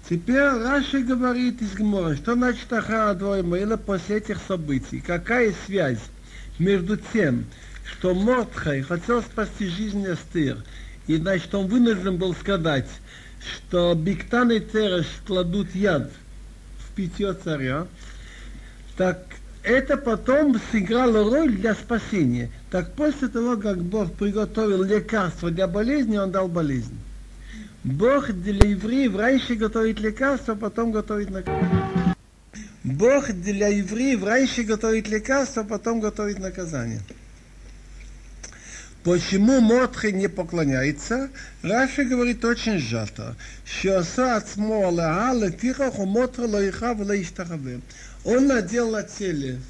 [0.09, 5.03] Теперь Раши говорит из Гмора, что значит Ахара двое Мейла после этих событий.
[5.05, 5.99] Какая связь
[6.59, 7.43] между тем,
[7.83, 10.63] что Мортхай хотел спасти жизнь Эстер,
[11.07, 12.87] И, значит, он вынужден был сказать,
[13.41, 16.09] что Биктан и Цереш кладут яд
[16.79, 17.85] в питье царя,
[18.95, 19.32] так
[19.63, 22.51] это потом сыграло роль для спасения.
[22.69, 26.97] Так после того, как Бог приготовил лекарство для болезни, он дал болезнь.
[27.83, 32.15] Бог для евреев раньше готовит лекарство, потом готовит наказание.
[32.83, 36.99] Бог для евреев раньше готовит лекарство, потом готовит наказание.
[39.03, 41.29] Почему Мотхе не поклоняется?
[41.61, 43.35] Раши говорит очень сжато.
[43.65, 47.81] Шиоса ацмо алаа лефихах Мотхе лоиха влаиштахаве.
[48.24, 49.60] Он надел на теле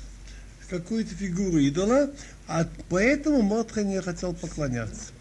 [0.68, 2.11] какую-то фигуру идола,
[2.46, 5.12] а поэтому Мотхе не хотел поклоняться.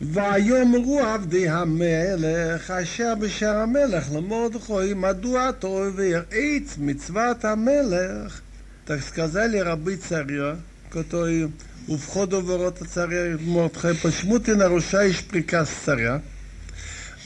[0.00, 8.42] ויאמרו עבדי המלך אשר בשער המלך למרדכי מדוע אתה עובר עץ מצוות המלך
[8.86, 10.58] так сказали рабы царя,
[10.90, 11.50] которые
[11.88, 16.22] у входа в ворота царя Мордхай, почему ты нарушаешь приказ царя?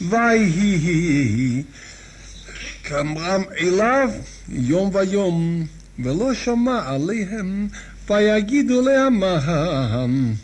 [0.01, 1.64] ויהי
[2.85, 4.11] כאמרם אליו
[4.49, 5.66] יום ויום
[5.99, 7.68] ולא שמע עליהם
[8.11, 10.35] ויגידו לעמם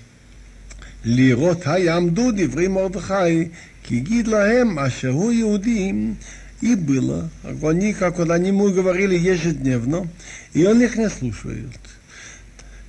[1.05, 3.48] לראות היעמדו דברי מרדכי
[3.83, 6.14] כי גיד להם אשר הוא יהודים
[6.62, 7.29] и было.
[7.44, 10.09] Они, как вот они ему говорили ежедневно,
[10.55, 11.68] и он их не слушает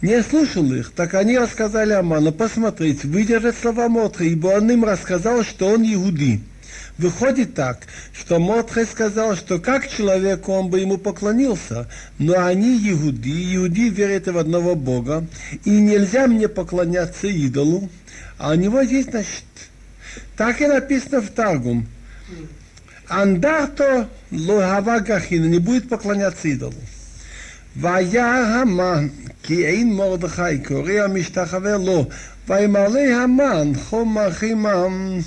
[0.01, 5.43] не слушал их, так они рассказали Аману, посмотрите, выдержать слова Мотха, ибо он им рассказал,
[5.43, 6.41] что он иуди.
[6.97, 7.79] Выходит так,
[8.13, 11.87] что Мотхе сказал, что как человек он бы ему поклонился,
[12.17, 15.25] но они иуди, иуди верят в одного Бога,
[15.63, 17.89] и нельзя мне поклоняться идолу,
[18.37, 19.43] а у него здесь, значит,
[20.35, 21.87] так и написано в Таргум.
[23.07, 26.73] Андарто лохава гахина, не будет поклоняться идолу.
[27.79, 29.07] והיה המן
[29.43, 32.05] כי אין מרדכי קורא המשתחווה לו,
[32.47, 35.19] וימלא המן חומר חימם.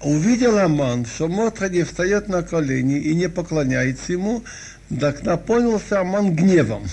[0.00, 4.44] Увидел Аман, что Мотради встает на колени и не поклоняется ему,
[5.00, 6.86] так наполнился Аман гневом.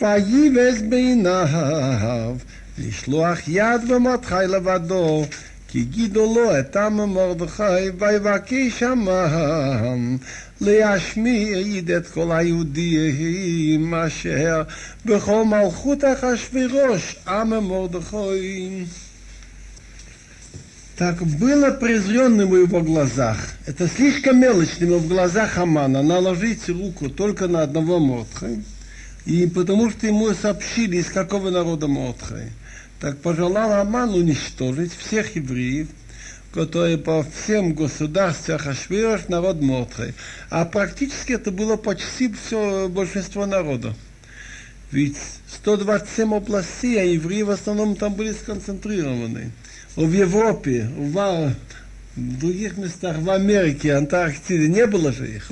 [0.00, 2.36] ויבז בעיניו
[2.78, 5.24] לשלוח יד במותחי לבדו,
[5.68, 10.16] כי גידו לו את עם מרדכי, ויבקש המן
[10.60, 14.62] להשמיד את כל היהודים אשר
[15.04, 18.84] בכל מלכות אחשוורוש, עם מרדכי.
[20.99, 23.37] Так было презренным его глазах.
[23.65, 28.49] Это слишком мелочным в глазах Амана наложить руку только на одного Мордха.
[29.25, 32.41] И потому что ему сообщили, из какого народа Мордха.
[32.99, 35.87] Так пожелал Аман уничтожить всех евреев,
[36.53, 40.13] которые по всем государствам Ахашвирош народ Мордхай.
[40.49, 43.95] А практически это было почти все большинство народа.
[44.91, 45.15] Ведь
[45.47, 49.53] 127 областей, а евреи в основном там были сконцентрированы.
[49.96, 51.54] В Европе, в,
[52.16, 55.50] в других местах, в Америке, Антарктиде не было же их.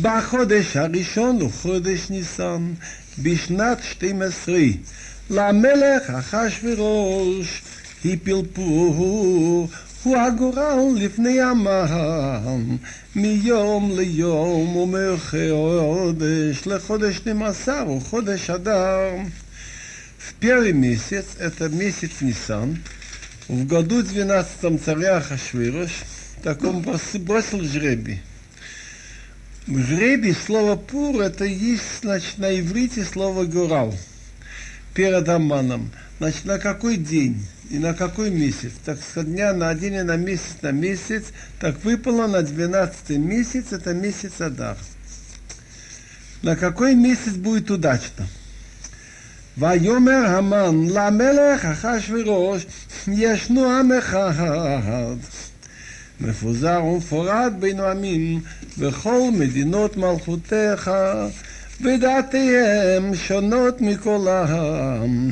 [0.00, 2.72] בחודש הראשון הוא חודש ניסן,
[3.18, 4.58] בשנת 12,
[5.30, 7.62] למלך אחשוורוש
[8.04, 9.68] הפלפול
[10.02, 12.76] הוא הגורל לפני עמם,
[13.16, 19.10] מיום ליום ומחודש לחודש 12 הוא חודש אדר.
[20.27, 22.77] В первый месяц, это месяц Нисан,
[23.47, 25.91] в году 12 царя Хашвирош,
[26.43, 28.21] так он бросил жребий.
[29.67, 33.97] Жребий слово пур, это есть, значит, на иврите слово горал,
[34.93, 35.91] перед Аманом.
[36.19, 37.41] Значит, на какой день?
[37.69, 38.71] и на какой месяц?
[38.85, 41.25] Так с дня на день и на месяц на месяц,
[41.59, 44.77] так выпало на 12 месяц, это месяц Адар.
[46.41, 48.27] На какой месяц будет удачно?
[49.58, 52.66] ויאמר המן למלך אחשוורוש
[53.08, 55.16] ישנו עם אחד
[56.20, 58.40] מפוזר ומפורד בין עמים
[58.78, 60.90] בכל מדינות מלכותיך
[61.80, 65.30] ודעתיהם שונות מכל העם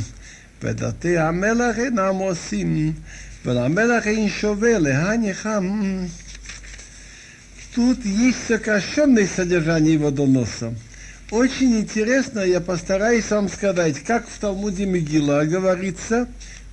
[0.63, 2.93] ודתי המלך אינם עושים,
[3.45, 6.05] ולמלך אין שווה להניחם.
[7.75, 10.73] Тут есть сокращенное содержание его доноса.
[11.32, 16.28] Очень интересно, я постараюсь вам сказать, как в Талмуде Мегила говорится,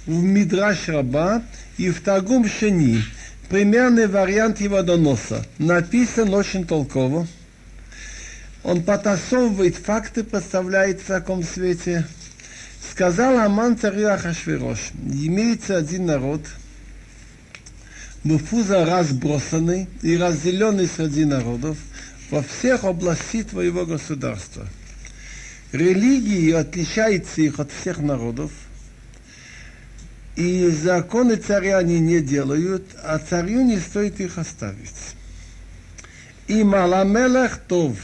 [0.07, 1.43] в Мидраш Раба
[1.79, 3.03] и в Тагум Шени.
[3.49, 5.45] Примерный вариант его доноса.
[5.59, 7.27] Написан очень толково.
[8.63, 12.07] Он потасовывает факты, поставляет в таком свете–
[12.93, 16.43] Сказал Аман царю Ахашвирош, имеется один народ,
[18.23, 21.79] Муфуза разбросанный и разделенный среди народов
[22.32, 24.66] во всех областях твоего государства.
[25.72, 28.52] Религии отличаются их от всех народов.
[30.36, 35.16] И законы царя они не делают, а царю не стоит их оставить.
[36.48, 37.98] И маламелах тов,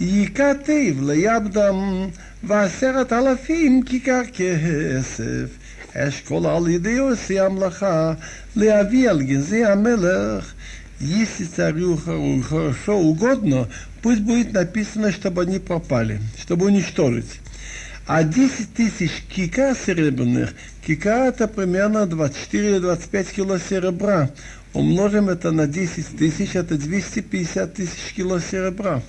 [0.00, 2.08] יקטב ליבדם
[2.42, 5.48] ועשרת אלפים כיכר כסף.
[5.94, 8.12] אשכול על ידי עושי המלאכה
[8.56, 10.54] להביא על גנזי המלך.
[10.99, 13.67] если царю хорошо угодно,
[14.01, 17.39] пусть будет написано, чтобы они пропали, чтобы уничтожить.
[18.05, 20.53] А 10 тысяч кика серебряных,
[20.85, 24.29] кика это примерно 24-25 кило серебра.
[24.73, 29.01] Умножим это на 10 тысяч, это 250 тысяч кило серебра.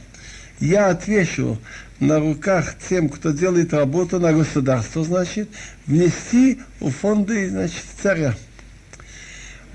[0.61, 1.59] Я отвечу
[1.99, 5.49] на руках тем, кто делает работу на государство, значит,
[5.87, 8.35] внести в фонды, значит, царя.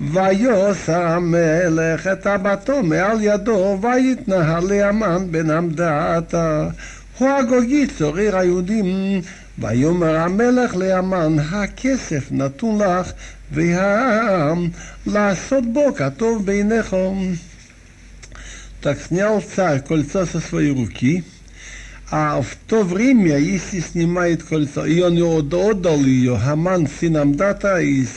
[0.01, 6.67] ויוסר המלך את הבתו מעל ידו ויתנהל לאמן בן עמדתה
[7.17, 9.21] הוא הגוגיצור עיר היהודים
[9.59, 13.11] ויאמר המלך לאמן הכסף נתון לך
[13.51, 14.69] והעם
[15.05, 17.33] לעשות בו כטוב בעיניכם
[18.85, 21.23] Так снял царь кольцо со своей руки,
[22.12, 28.08] А в то время, если снимает кольцо, и он отдал ее, Хаман, сын Амдата, из,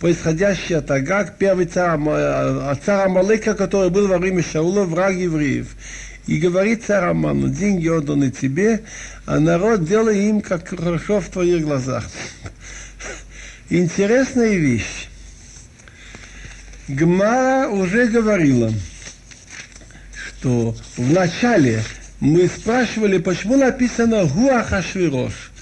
[0.00, 1.98] происходящий от Агаг, первый царь,
[2.84, 5.76] царь Амалека, который был во время Шаула, враг евреев.
[6.26, 8.82] И говорит царь Аману, деньги отданы тебе,
[9.26, 12.08] а народ делай им, как хорошо в твоих глазах.
[13.68, 15.08] Интересная вещь.
[16.88, 18.72] Гмара уже говорила,
[20.14, 21.82] что в начале
[22.24, 25.52] мы спрашивали, почему написано Гуахашвирош.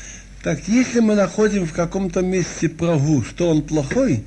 [0.44, 4.22] Так если мы находим в каком-то месте про Гу, что он плохой,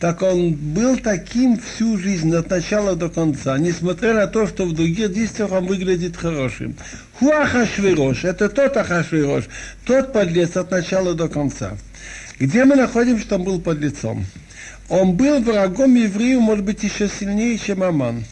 [0.00, 4.74] так он был таким всю жизнь, от начала до конца, несмотря на то, что в
[4.74, 6.74] других действиях он выглядит хорошим.
[7.20, 9.44] Хуахашвирош, это тот Ахашвирош,
[9.84, 11.76] тот подлец от начала до конца.
[12.40, 14.26] Где мы находим, что он был подлецом?
[14.88, 18.24] Он был врагом евреев, может быть, еще сильнее, чем Аман.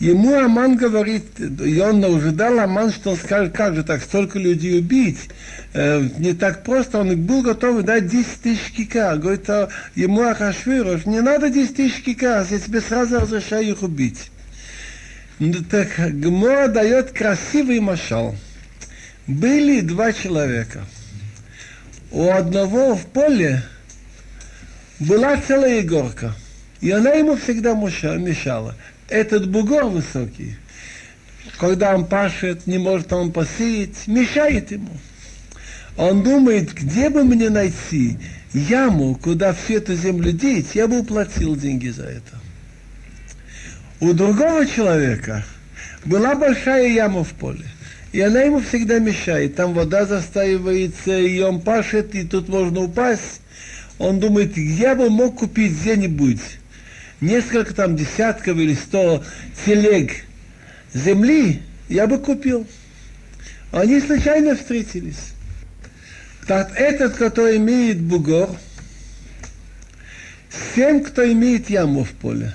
[0.00, 4.78] Ему Аман говорит, и он ожидал Аман, что он скажет, как же так, столько людей
[4.78, 5.28] убить.
[5.74, 9.14] Э, не так просто, он был готов дать 10 тысяч кика.
[9.16, 14.30] Говорит, а ему Ахашвирош, не надо 10 тысяч кика, я тебе сразу разрешаю их убить.
[15.38, 18.34] Ну, так Гмора дает красивый машал.
[19.26, 20.80] Были два человека.
[22.10, 23.62] У одного в поле
[24.98, 26.34] была целая горка.
[26.80, 28.74] И она ему всегда мешала
[29.10, 30.56] этот бугор высокий,
[31.58, 34.96] когда он пашет, не может он посеять, мешает ему.
[35.96, 38.18] Он думает, где бы мне найти
[38.54, 42.38] яму, куда всю эту землю деть, я бы уплатил деньги за это.
[44.00, 45.44] У другого человека
[46.04, 47.66] была большая яма в поле.
[48.12, 49.56] И она ему всегда мешает.
[49.56, 53.40] Там вода застаивается, и он пашет, и тут можно упасть.
[53.98, 56.40] Он думает, я бы мог купить где-нибудь
[57.20, 59.24] несколько там десятков или сто
[59.64, 60.24] телег
[60.94, 62.66] земли, я бы купил.
[63.72, 65.32] Они случайно встретились.
[66.46, 68.50] Так этот, кто имеет бугор,
[70.50, 72.54] с тем, кто имеет яму в поле.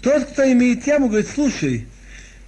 [0.00, 1.86] Тот, кто имеет яму, говорит, слушай,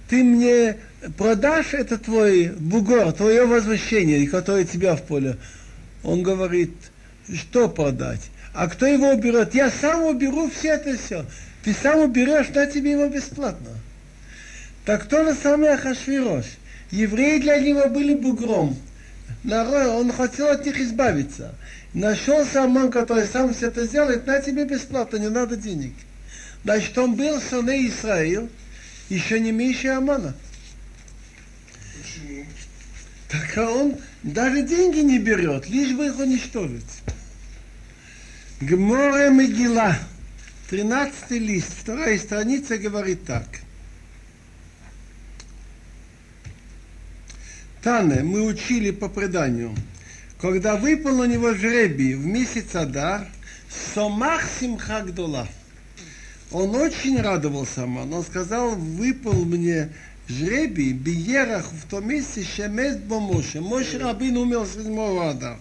[0.07, 0.77] ты мне
[1.17, 5.37] продашь это твой бугор, твое возвращение, которое тебя в поле.
[6.03, 6.73] Он говорит,
[7.33, 8.31] что продать?
[8.53, 9.53] А кто его уберет?
[9.53, 11.25] Я сам уберу все это все.
[11.63, 13.69] Ты сам уберешь, на тебе его бесплатно.
[14.85, 16.45] Так то же самое Ахашвирош.
[16.91, 18.75] Евреи для него были бугром.
[19.43, 21.53] Народ, он хотел от них избавиться.
[21.93, 25.93] Нашелся Аман, который сам все это сделает, на тебе бесплатно, не надо денег.
[26.63, 28.49] Значит, он был сыны Израил,
[29.09, 30.35] еще не меньше Амана.
[32.01, 32.45] Почему?
[33.29, 37.01] Так он даже деньги не берет, лишь бы их уничтожить.
[38.61, 39.97] Гморе Мегила,
[40.69, 43.45] 13 лист, вторая страница говорит так.
[47.81, 49.73] Тане, мы учили по преданию,
[50.41, 53.29] когда выпал на него жребий в месяц Адар,
[53.93, 55.47] Сомах Симха Гдола.
[56.51, 59.93] Он очень радовался, он сказал, выпал мне
[60.27, 63.61] жребий, биерах в том месте, шемест бомоше.
[63.61, 65.59] Моше Рабин умер седьмого Адар.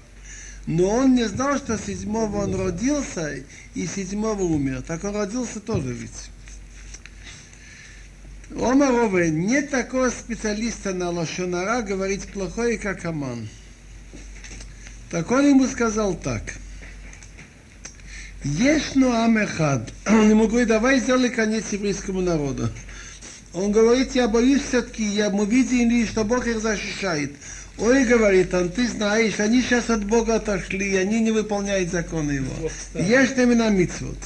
[0.68, 3.42] Но он не знал, что седьмого он родился
[3.74, 4.82] и седьмого умер.
[4.86, 6.28] Так он родился тоже ведь.
[8.54, 13.48] Омарове, нет такого специалиста на Лошонара говорить плохое, как Аман.
[15.10, 16.42] Так он ему сказал так.
[18.44, 19.90] Есть Амехад.
[20.06, 22.68] Он ему говорит, давай сделай конец еврейскому народу.
[23.54, 27.32] Он говорит, я боюсь все-таки, я, мы видели, что Бог их защищает.
[27.80, 32.70] Ой, говорит он, ты знаешь, они сейчас от Бога отошли, они не выполняют законы его.
[32.94, 34.18] Есть именно митцвот.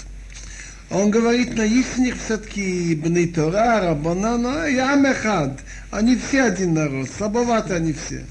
[0.90, 5.59] Он говорит, на истинных все-таки Бней Тора, Рабона, но я Мехад.
[5.90, 8.24] Они все один народ, слабоваты они все.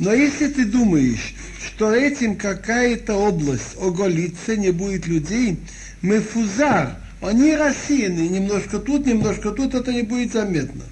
[0.00, 1.34] Но если ты думаешь,
[1.64, 5.58] что этим какая-то область оголится, не будет людей,
[6.00, 10.82] мы фузар, они рассеяны, немножко тут, немножко тут, это не будет заметно.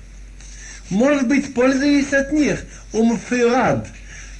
[0.91, 3.89] Может быть, пользуясь от них, умфирад.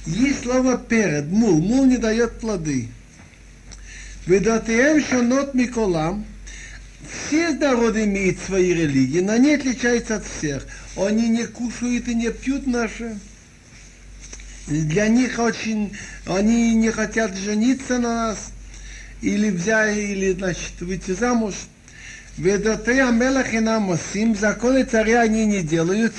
[0.05, 2.87] Есть слово перед, мул, мул не дает плоды.
[4.25, 6.25] Ведатием шанот миколам,
[7.07, 10.65] все народы имеют свои религии, но они отличаются от всех.
[10.95, 13.19] Они не кушают и не пьют наши.
[14.67, 15.95] Для них очень,
[16.25, 18.51] они не хотят жениться на нас,
[19.21, 21.55] или взять, или, значит, выйти замуж.
[22.37, 26.13] Ведоты Амелах и Намосим, законы царя они не делают.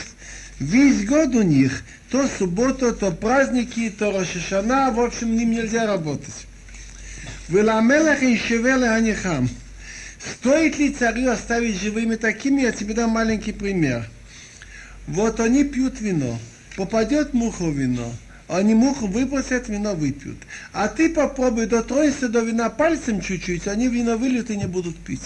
[0.61, 6.47] Весь год у них, то суббота, то праздники, то Рошашана, в общем, им нельзя работать.
[7.49, 9.49] Веламелах и Шевеле Анихам.
[10.23, 12.61] Стоит ли царю оставить живыми такими?
[12.61, 14.07] Я тебе дам маленький пример.
[15.07, 16.39] Вот они пьют вино,
[16.77, 18.13] попадет муха в вино,
[18.47, 20.37] они муху выбросят, вино выпьют.
[20.75, 25.23] А ты попробуй дотронься до вина пальцем чуть-чуть, они вино выльют и не будут пить.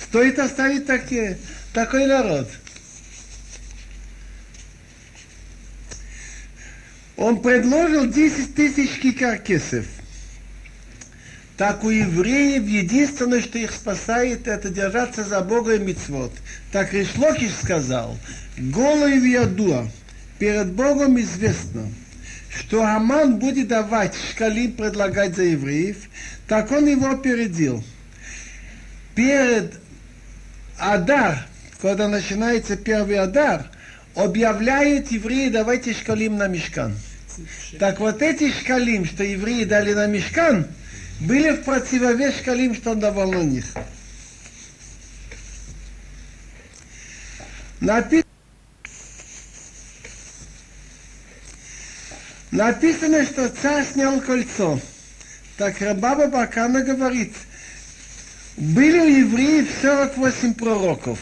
[0.00, 1.38] Стоит оставить такие,
[1.72, 2.48] такой народ.
[7.16, 9.86] Он предложил 10 тысяч кикаркесов.
[11.56, 16.32] Так у евреев единственное, что их спасает, это держаться за Бога и мицвод.
[16.72, 18.18] Так Ришлокиш сказал,
[18.58, 19.88] голый в ядуа,
[20.40, 21.88] перед Богом известно,
[22.50, 25.96] что Аман будет давать шкалим предлагать за евреев,
[26.48, 27.84] так он его опередил.
[29.14, 29.74] Перед
[30.76, 31.46] Адар,
[31.80, 33.70] когда начинается первый Адар,
[34.14, 36.96] объявляют евреи, давайте шкалим на мешкан.
[37.78, 40.66] Так вот эти шкалим, что евреи дали на мешкан,
[41.20, 43.64] были в противовес шкалим, что он давал на них.
[47.80, 48.24] Написано,
[52.54, 54.78] Написано, что царь снял кольцо.
[55.56, 57.34] Так Рабаба Бакана говорит,
[58.56, 61.18] были у евреев 48 пророков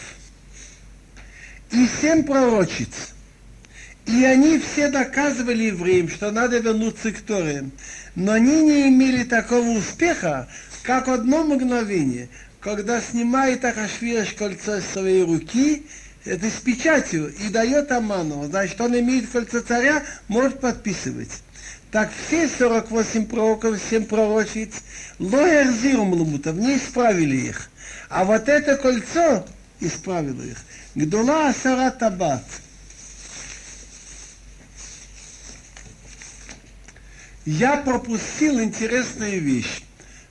[1.73, 3.13] и 7 пророчиц.
[4.05, 7.69] И они все доказывали евреям, что надо вернуться к Торе.
[8.15, 10.47] Но они не имели такого успеха,
[10.83, 15.85] как одно мгновение, когда снимает Ахашвираш кольцо из своей руки,
[16.25, 18.45] это с печатью, и дает Аману.
[18.45, 21.41] Значит, он имеет кольцо царя, может подписывать.
[21.91, 24.83] Так все 48 пророков, 7 пророчиц,
[25.19, 27.69] лоерзирум лумутов, не исправили их.
[28.09, 29.45] А вот это кольцо
[29.79, 30.57] исправило их.
[30.95, 32.43] Гдула асара табат–
[37.45, 39.81] я пропустил интересную вещь,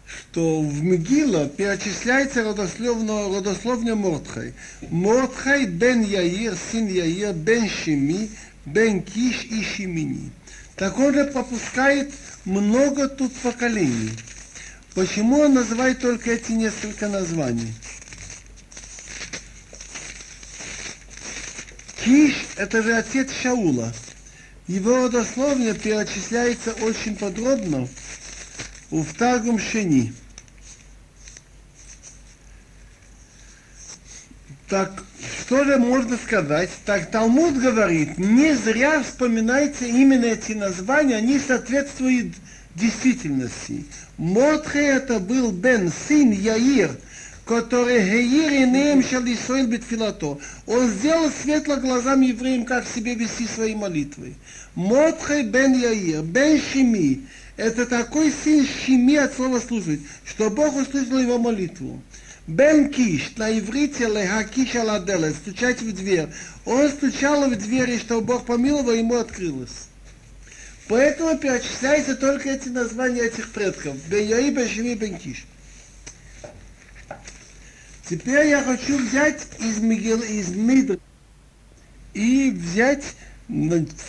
[0.06, 4.54] что в Мегила перечисляется родословно, родословно Мортхай.
[4.88, 8.30] Мортхай бен Яир, сын Яир, бен Шими,
[8.64, 10.30] бен Киш и Шимини.
[10.76, 12.14] Так он же пропускает
[12.46, 14.12] много тут поколений.
[14.94, 17.74] Почему он называет только эти несколько названий?
[22.04, 23.92] Киш– это же отец Шаула.
[24.66, 27.88] Его родословие перечисляется очень подробно
[28.90, 30.12] в Таргум Шени.
[34.68, 35.04] Так,
[35.38, 36.70] что же можно сказать?
[36.86, 42.34] Так, Талмуд говорит, не зря вспоминайте именно эти названия, они соответствуют
[42.74, 43.84] действительности.
[44.16, 46.90] Мотхе это был Бен, сын Яир,
[47.44, 50.38] который Геир Инеем Шалисоин Бетфилато.
[50.66, 54.34] Он сделал светло глазам евреям, как себе вести свои молитвы.
[54.74, 57.26] Мотхай бен Яир, бен Шими,
[57.56, 62.00] это такой сын Шими от слова служить, что Бог услышал его молитву.
[62.46, 66.28] Бен Киш, на иврите лехакиш аладеле, стучать в дверь.
[66.64, 69.88] Он стучал в двери, что Бог помиловал, ему открылось.
[70.88, 73.96] Поэтому перечисляются только эти названия этих предков.
[74.08, 75.44] Бен Яи, Бен Шими, Бен Киш.
[78.12, 80.98] Теперь я хочу взять из, Мигел, из Мидра
[82.12, 83.04] и взять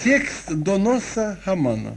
[0.04, 1.96] текст доноса Хамана.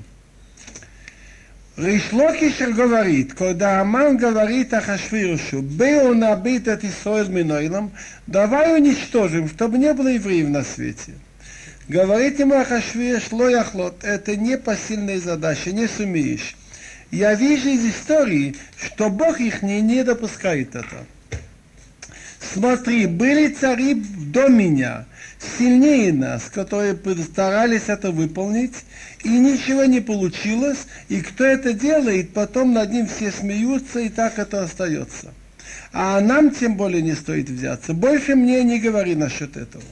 [1.76, 7.90] Ришлокишер говорит, когда Аман говорит о Хашвирушу, был набит от Исраиль Миноилом,
[8.28, 11.14] давай уничтожим, чтобы не было евреев на свете.
[11.88, 16.54] Говорит ему Ахашвируш, лояхлот, это не посильная задача, не сумеешь.
[17.10, 21.04] Я вижу из истории, что Бог их не, не допускает это.
[22.52, 25.06] Смотри, были цари до меня,
[25.58, 28.84] сильнее нас, которые старались это выполнить,
[29.24, 34.38] и ничего не получилось, и кто это делает, потом над ним все смеются, и так
[34.38, 35.32] это остается.
[35.92, 37.94] А нам тем более не стоит взяться.
[37.94, 39.84] Больше мне не говори насчет этого.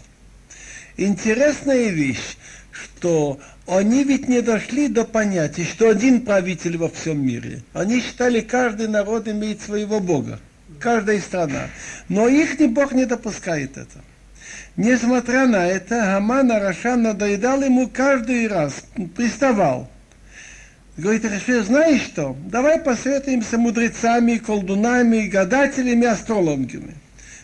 [0.97, 2.37] Интересная вещь,
[2.71, 7.63] что они ведь не дошли до понятия, что один правитель во всем мире.
[7.73, 10.39] Они считали, каждый народ имеет своего Бога,
[10.85, 11.69] каждая страна.
[12.11, 14.01] Но их ни Бог не допускает это.
[14.77, 18.85] Несмотря на это, Хаман Арашан надоедал ему каждый раз,
[19.17, 19.89] приставал.
[20.99, 26.95] Говорит, Раши, знаешь что, давай посоветуемся мудрецами, колдунами, гадателями, астрологами.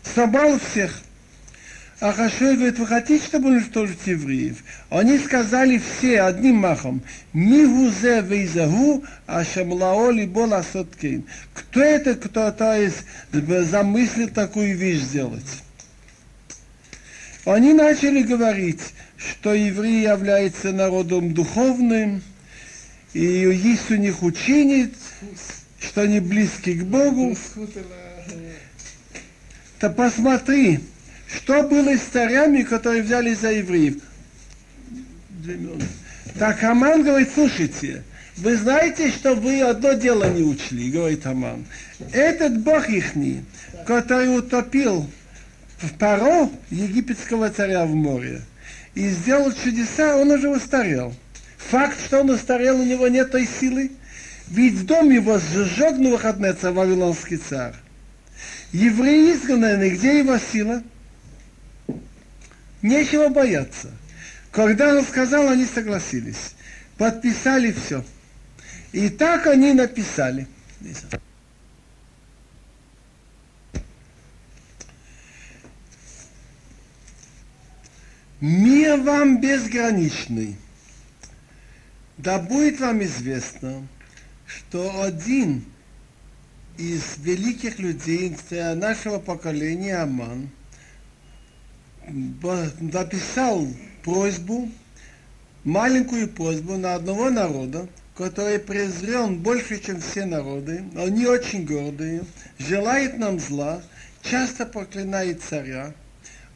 [0.02, 1.00] Собрал всех.
[2.00, 4.64] А Хашой говорит, вы хотите, чтобы уничтожить евреев?
[4.88, 7.02] Они сказали все одним махом,
[7.34, 11.24] Мигузе вейзагу, а шамлао либо ласоткейн.
[11.52, 15.62] Кто это, кто то есть замыслит такую вещь сделать?
[17.44, 18.80] Они начали говорить,
[19.18, 22.22] что евреи являются народом духовным,
[23.12, 24.90] и есть у них учение,
[25.78, 27.36] что они близки к Богу.
[29.78, 30.80] То посмотри,
[31.34, 33.96] что было с царями, которые взяли за евреев.
[36.38, 38.02] Так Аман говорит, слушайте,
[38.36, 41.64] вы знаете, что вы одно дело не учли, говорит Аман.
[42.12, 43.44] Этот Бог ихний,
[43.86, 45.08] который утопил
[45.78, 48.42] в Паро египетского царя в море
[48.94, 51.14] и сделал чудеса, он уже устарел.
[51.58, 53.92] Факт, что он устарел, у него нет той силы,
[54.48, 57.74] ведь дом его сжег на выходные вавилонский царь.
[58.72, 60.82] Евреи изгнаны, где его сила?
[62.82, 63.90] Нечего бояться.
[64.50, 66.54] Когда он сказал, они согласились.
[66.96, 68.04] Подписали все.
[68.92, 70.46] И так они написали.
[78.40, 80.56] Мир вам безграничный.
[82.16, 83.86] Да будет вам известно,
[84.46, 85.64] что один
[86.76, 90.50] из великих людей нашего поколения Аман
[92.80, 93.66] написал
[94.02, 94.68] просьбу,
[95.64, 102.24] маленькую просьбу на одного народа, который презрен больше, чем все народы, они очень гордые,
[102.58, 103.82] желает нам зла,
[104.22, 105.94] часто проклинает царя,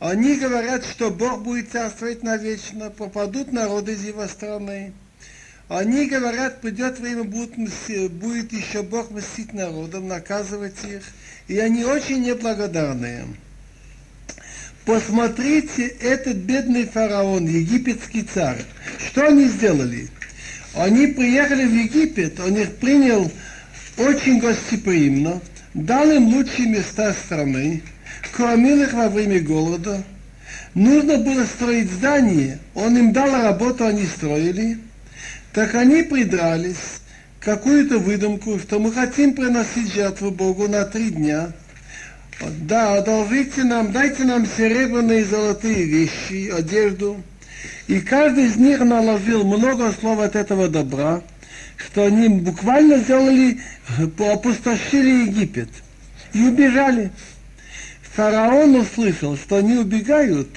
[0.01, 4.93] они говорят, что Бог будет царствовать навечно, попадут народы из его страны.
[5.69, 7.53] Они говорят, придет время, будет,
[8.13, 11.03] будет еще Бог мстить народам, наказывать их.
[11.49, 13.25] И они очень неблагодарные.
[14.85, 18.63] Посмотрите, этот бедный фараон, египетский царь,
[18.99, 20.09] что они сделали?
[20.75, 23.31] Они приехали в Египет, он их принял
[23.97, 25.41] очень гостеприимно,
[25.73, 27.83] дал им лучшие места страны,
[28.33, 30.05] кормил их во время голода.
[30.75, 34.79] Нужно было строить здание, он им дал работу, они строили.
[35.55, 37.01] Так они придрались,
[37.41, 41.53] какую-то выдумку, что мы хотим приносить жертву Богу на три дня.
[42.41, 47.23] Да, одолжите нам, дайте нам серебряные и золотые вещи, одежду.
[47.87, 51.23] И каждый из них наложил много слов от этого добра,
[51.77, 53.61] что они буквально сделали,
[54.19, 55.69] опустошили Египет
[56.33, 57.11] и убежали.
[58.15, 60.49] Фараон услышал, что они убегают,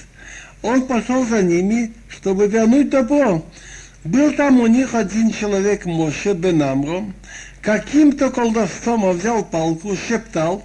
[0.62, 3.46] он пошел за ними, чтобы вернуть добро.
[4.04, 7.14] Был там у них один человек, Моше бен Амром,
[7.62, 10.64] каким-то колдовством он взял палку, шептал,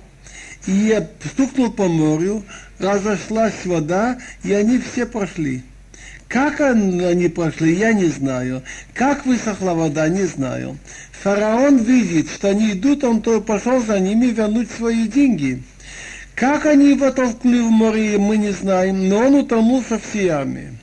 [0.67, 2.45] и стукнул по морю,
[2.79, 5.63] разошлась вода, и они все прошли.
[6.29, 8.63] Как они прошли, я не знаю.
[8.95, 10.79] Как высохла вода, не знаю.
[11.23, 15.63] Фараон видит, что они идут, он то пошел за ними вернуть свои деньги.
[16.35, 20.79] Как они его толкнули в море, мы не знаем, но он утонул со всей армией.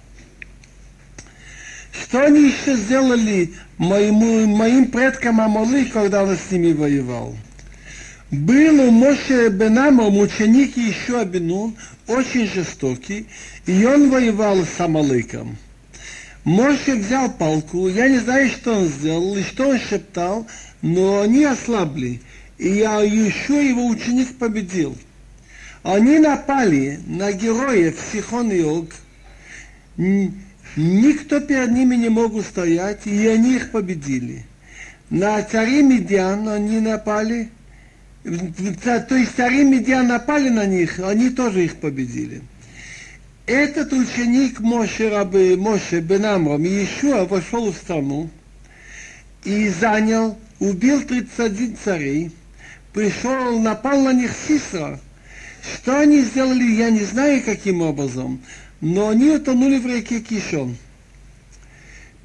[1.91, 7.35] Что они еще сделали моему, моим предкам Амалы, когда он с ними воевал?
[8.31, 11.75] Был у Моше Бенамом ученик еще Абинун,
[12.07, 13.27] очень жестокий,
[13.65, 15.57] и он воевал с Амалыком.
[16.43, 20.47] Моше взял палку, я не знаю, что он сделал и что он шептал,
[20.81, 22.21] но они ослабли,
[22.57, 24.95] и я еще его ученик победил–
[25.83, 28.89] они напали на героев Сихон и Ог.
[30.75, 34.45] Никто перед ними не мог устоять, и они их победили.
[35.09, 37.49] На цари Медиан они напали,
[38.23, 42.41] то есть цари Медиан напали на них, они тоже их победили.
[43.45, 48.29] Этот ученик Моше, рабы, Моше бен Амрам, Иешуа вошел в страну
[49.43, 52.31] и занял, убил 31 царей,
[52.93, 54.99] пришел, напал на них Сисра,
[55.73, 58.41] что они сделали, я не знаю каким образом,
[58.81, 60.77] но они утонули в реке Кишон.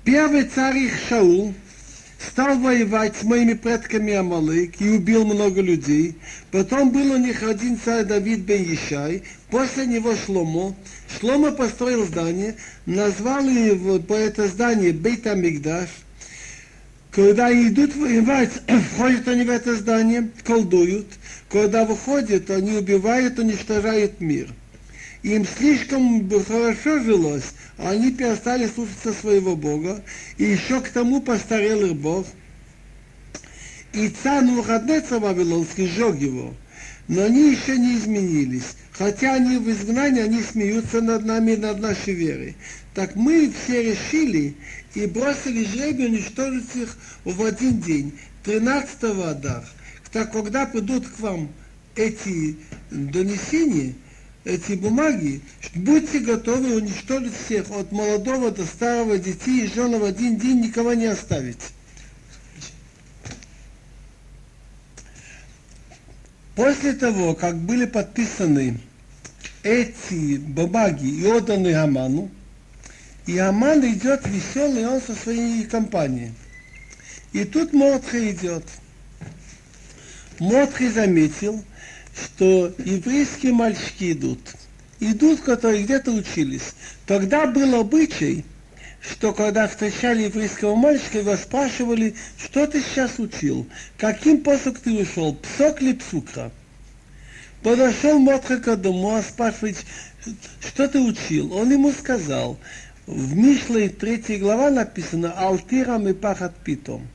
[0.04, 1.54] Первый царь их Шаул
[2.30, 6.16] стал воевать с моими предками Амалык и убил много людей.
[6.50, 10.74] Потом был у них один царь Давид бен Ишай, после него Шломо.
[11.18, 12.56] Шломо построил здание,
[12.86, 15.88] назвал его по это здание Бейт Амигдаш.
[17.10, 18.50] Когда идут воевать,
[18.94, 21.06] входят они в это здание, колдуют.
[21.48, 24.48] Когда выходят, они убивают, уничтожают мир.
[25.24, 30.04] Им слишком хорошо жилось, они перестали слушаться своего Бога,
[30.36, 32.26] и еще к тому постарел их Бог.
[33.94, 36.52] И царь Навуходнецар Вавилонский сжег его.
[37.08, 38.76] Но они еще не изменились.
[38.92, 42.54] Хотя они в изгнании, они смеются над нами, над нашей верой.
[42.92, 44.54] Так мы все решили
[44.94, 48.12] и бросили жребий уничтожить их в один день,
[48.44, 49.64] 13 Адар.
[50.12, 51.48] Так когда придут к вам
[51.96, 52.56] эти
[52.90, 53.94] донесения,
[54.44, 55.40] эти бумаги,
[55.74, 60.92] будьте готовы уничтожить всех, от молодого до старого, детей и жен в один день никого
[60.94, 61.72] не оставить.
[66.54, 68.78] После того, как были подписаны
[69.62, 72.30] эти бумаги и отданы Аману,
[73.26, 76.32] и Аман идет веселый, он со своей компанией.
[77.32, 78.64] И тут Мордха идет.
[80.38, 81.64] Мордха заметил,
[82.14, 84.40] что еврейские мальчики идут.
[85.00, 86.74] Идут, которые где-то учились.
[87.06, 88.44] Тогда был обычай,
[89.00, 93.66] что когда встречали еврейского мальчика, его спрашивали, что ты сейчас учил,
[93.98, 96.52] каким посох ты ушел, псок ли псукра.
[97.62, 99.76] Подошел Мотха к дому, а спрашивает,
[100.60, 101.52] что ты учил?
[101.54, 102.58] Он ему сказал,
[103.06, 107.08] в Мишле 3 глава написано «Алтирам и пахат питом».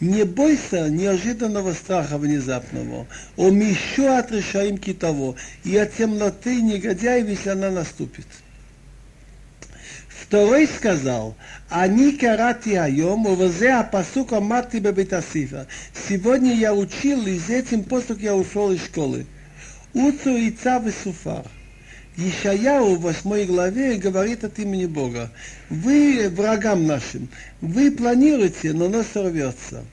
[0.00, 5.34] Не бойся неожиданного страха внезапного, о еще от решаем китово,
[5.64, 8.26] и от темноты негодяев, если она наступит.
[10.08, 11.34] Второй сказал,
[11.68, 15.66] они карати айом, увозе апасука мати бебетасифа.
[16.08, 19.26] Сегодня я учил, и с этим посук я ушел из школы.
[19.94, 21.46] Уцу и цав и суфар.
[22.20, 25.30] Ишаяу в восьмой главе говорит от имени Бога.
[25.70, 27.28] Вы врагам нашим,
[27.60, 29.84] вы планируете, но оно сорвется.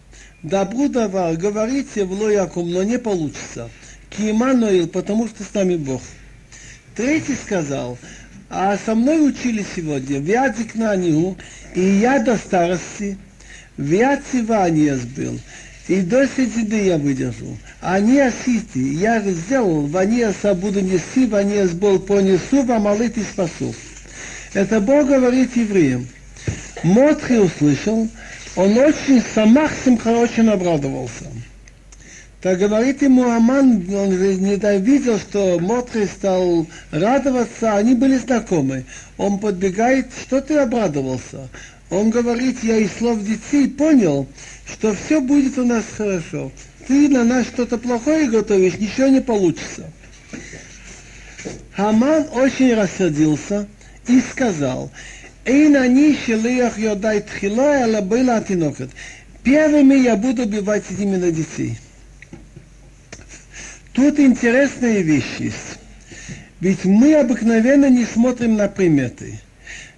[0.42, 3.70] Добру давар, говорите в лоякум, но не получится.
[4.10, 6.02] Киимануил, потому что с нами Бог.
[6.96, 7.96] Третий сказал,
[8.50, 11.38] а со мной учили сегодня, вядик на нигу,
[11.76, 13.20] и я до старости,
[13.78, 15.40] вяд сиваниес был,
[15.88, 17.58] и до седины я выдержу.
[17.82, 23.74] Они осити, я сделал, ваниаса буду нести, ваниас был понесу, вам и спасу.
[24.54, 26.08] Это Бог говорит евреям.
[26.84, 28.08] Мотхи услышал,
[28.56, 31.26] он очень самахсим очень обрадовался.
[32.42, 38.86] Так говорит ему Аман, он не видел, что Мотри стал радоваться, они были знакомы.
[39.18, 41.50] Он подбегает, что ты обрадовался?
[41.96, 44.28] Он говорит, я из слов детей понял,
[44.68, 46.52] что все будет у нас хорошо.
[46.90, 49.90] Ты на нас что-то плохое готовишь, ничего не получится.
[51.72, 53.70] Хаман очень рассердился
[54.10, 54.92] и сказал,
[55.46, 58.90] «Эйн они шелиях йодай тхила, ала была тинокет».
[59.44, 61.80] Первыми я буду убивать именно детей.
[63.94, 65.80] Тут интересная вещь есть.
[66.60, 69.40] Ведь мы обыкновенно не смотрим на приметы.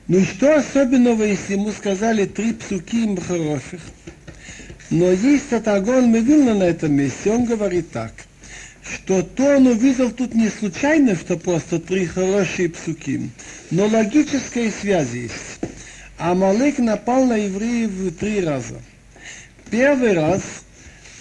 [0.07, 3.81] Ну что особенного, если ему сказали три псуки им хороших?
[4.89, 8.13] Но есть Татагон Мевилна на этом месте, он говорит так,
[8.81, 13.29] что то он увидел тут не случайно, что просто три хорошие псуки,
[13.69, 15.59] но логическая связь есть.
[16.17, 18.81] Амалек напал на евреев три раза.
[19.69, 20.41] Первый раз,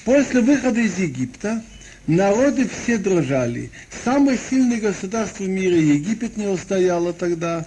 [0.04, 1.60] после выхода из Египта,
[2.06, 3.72] народы все дрожали.
[4.04, 7.66] Самое сильное государство в мире Египет не устояло тогда.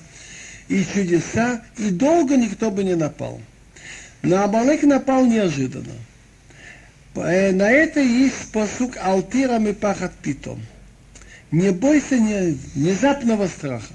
[0.69, 3.41] И чудеса, и долго никто бы не напал.
[4.21, 5.93] На Амалек напал неожиданно.
[7.15, 10.61] Э, на это есть посук Алтирам и Пахат Питом.
[11.51, 13.93] Не бойся внезапного страха.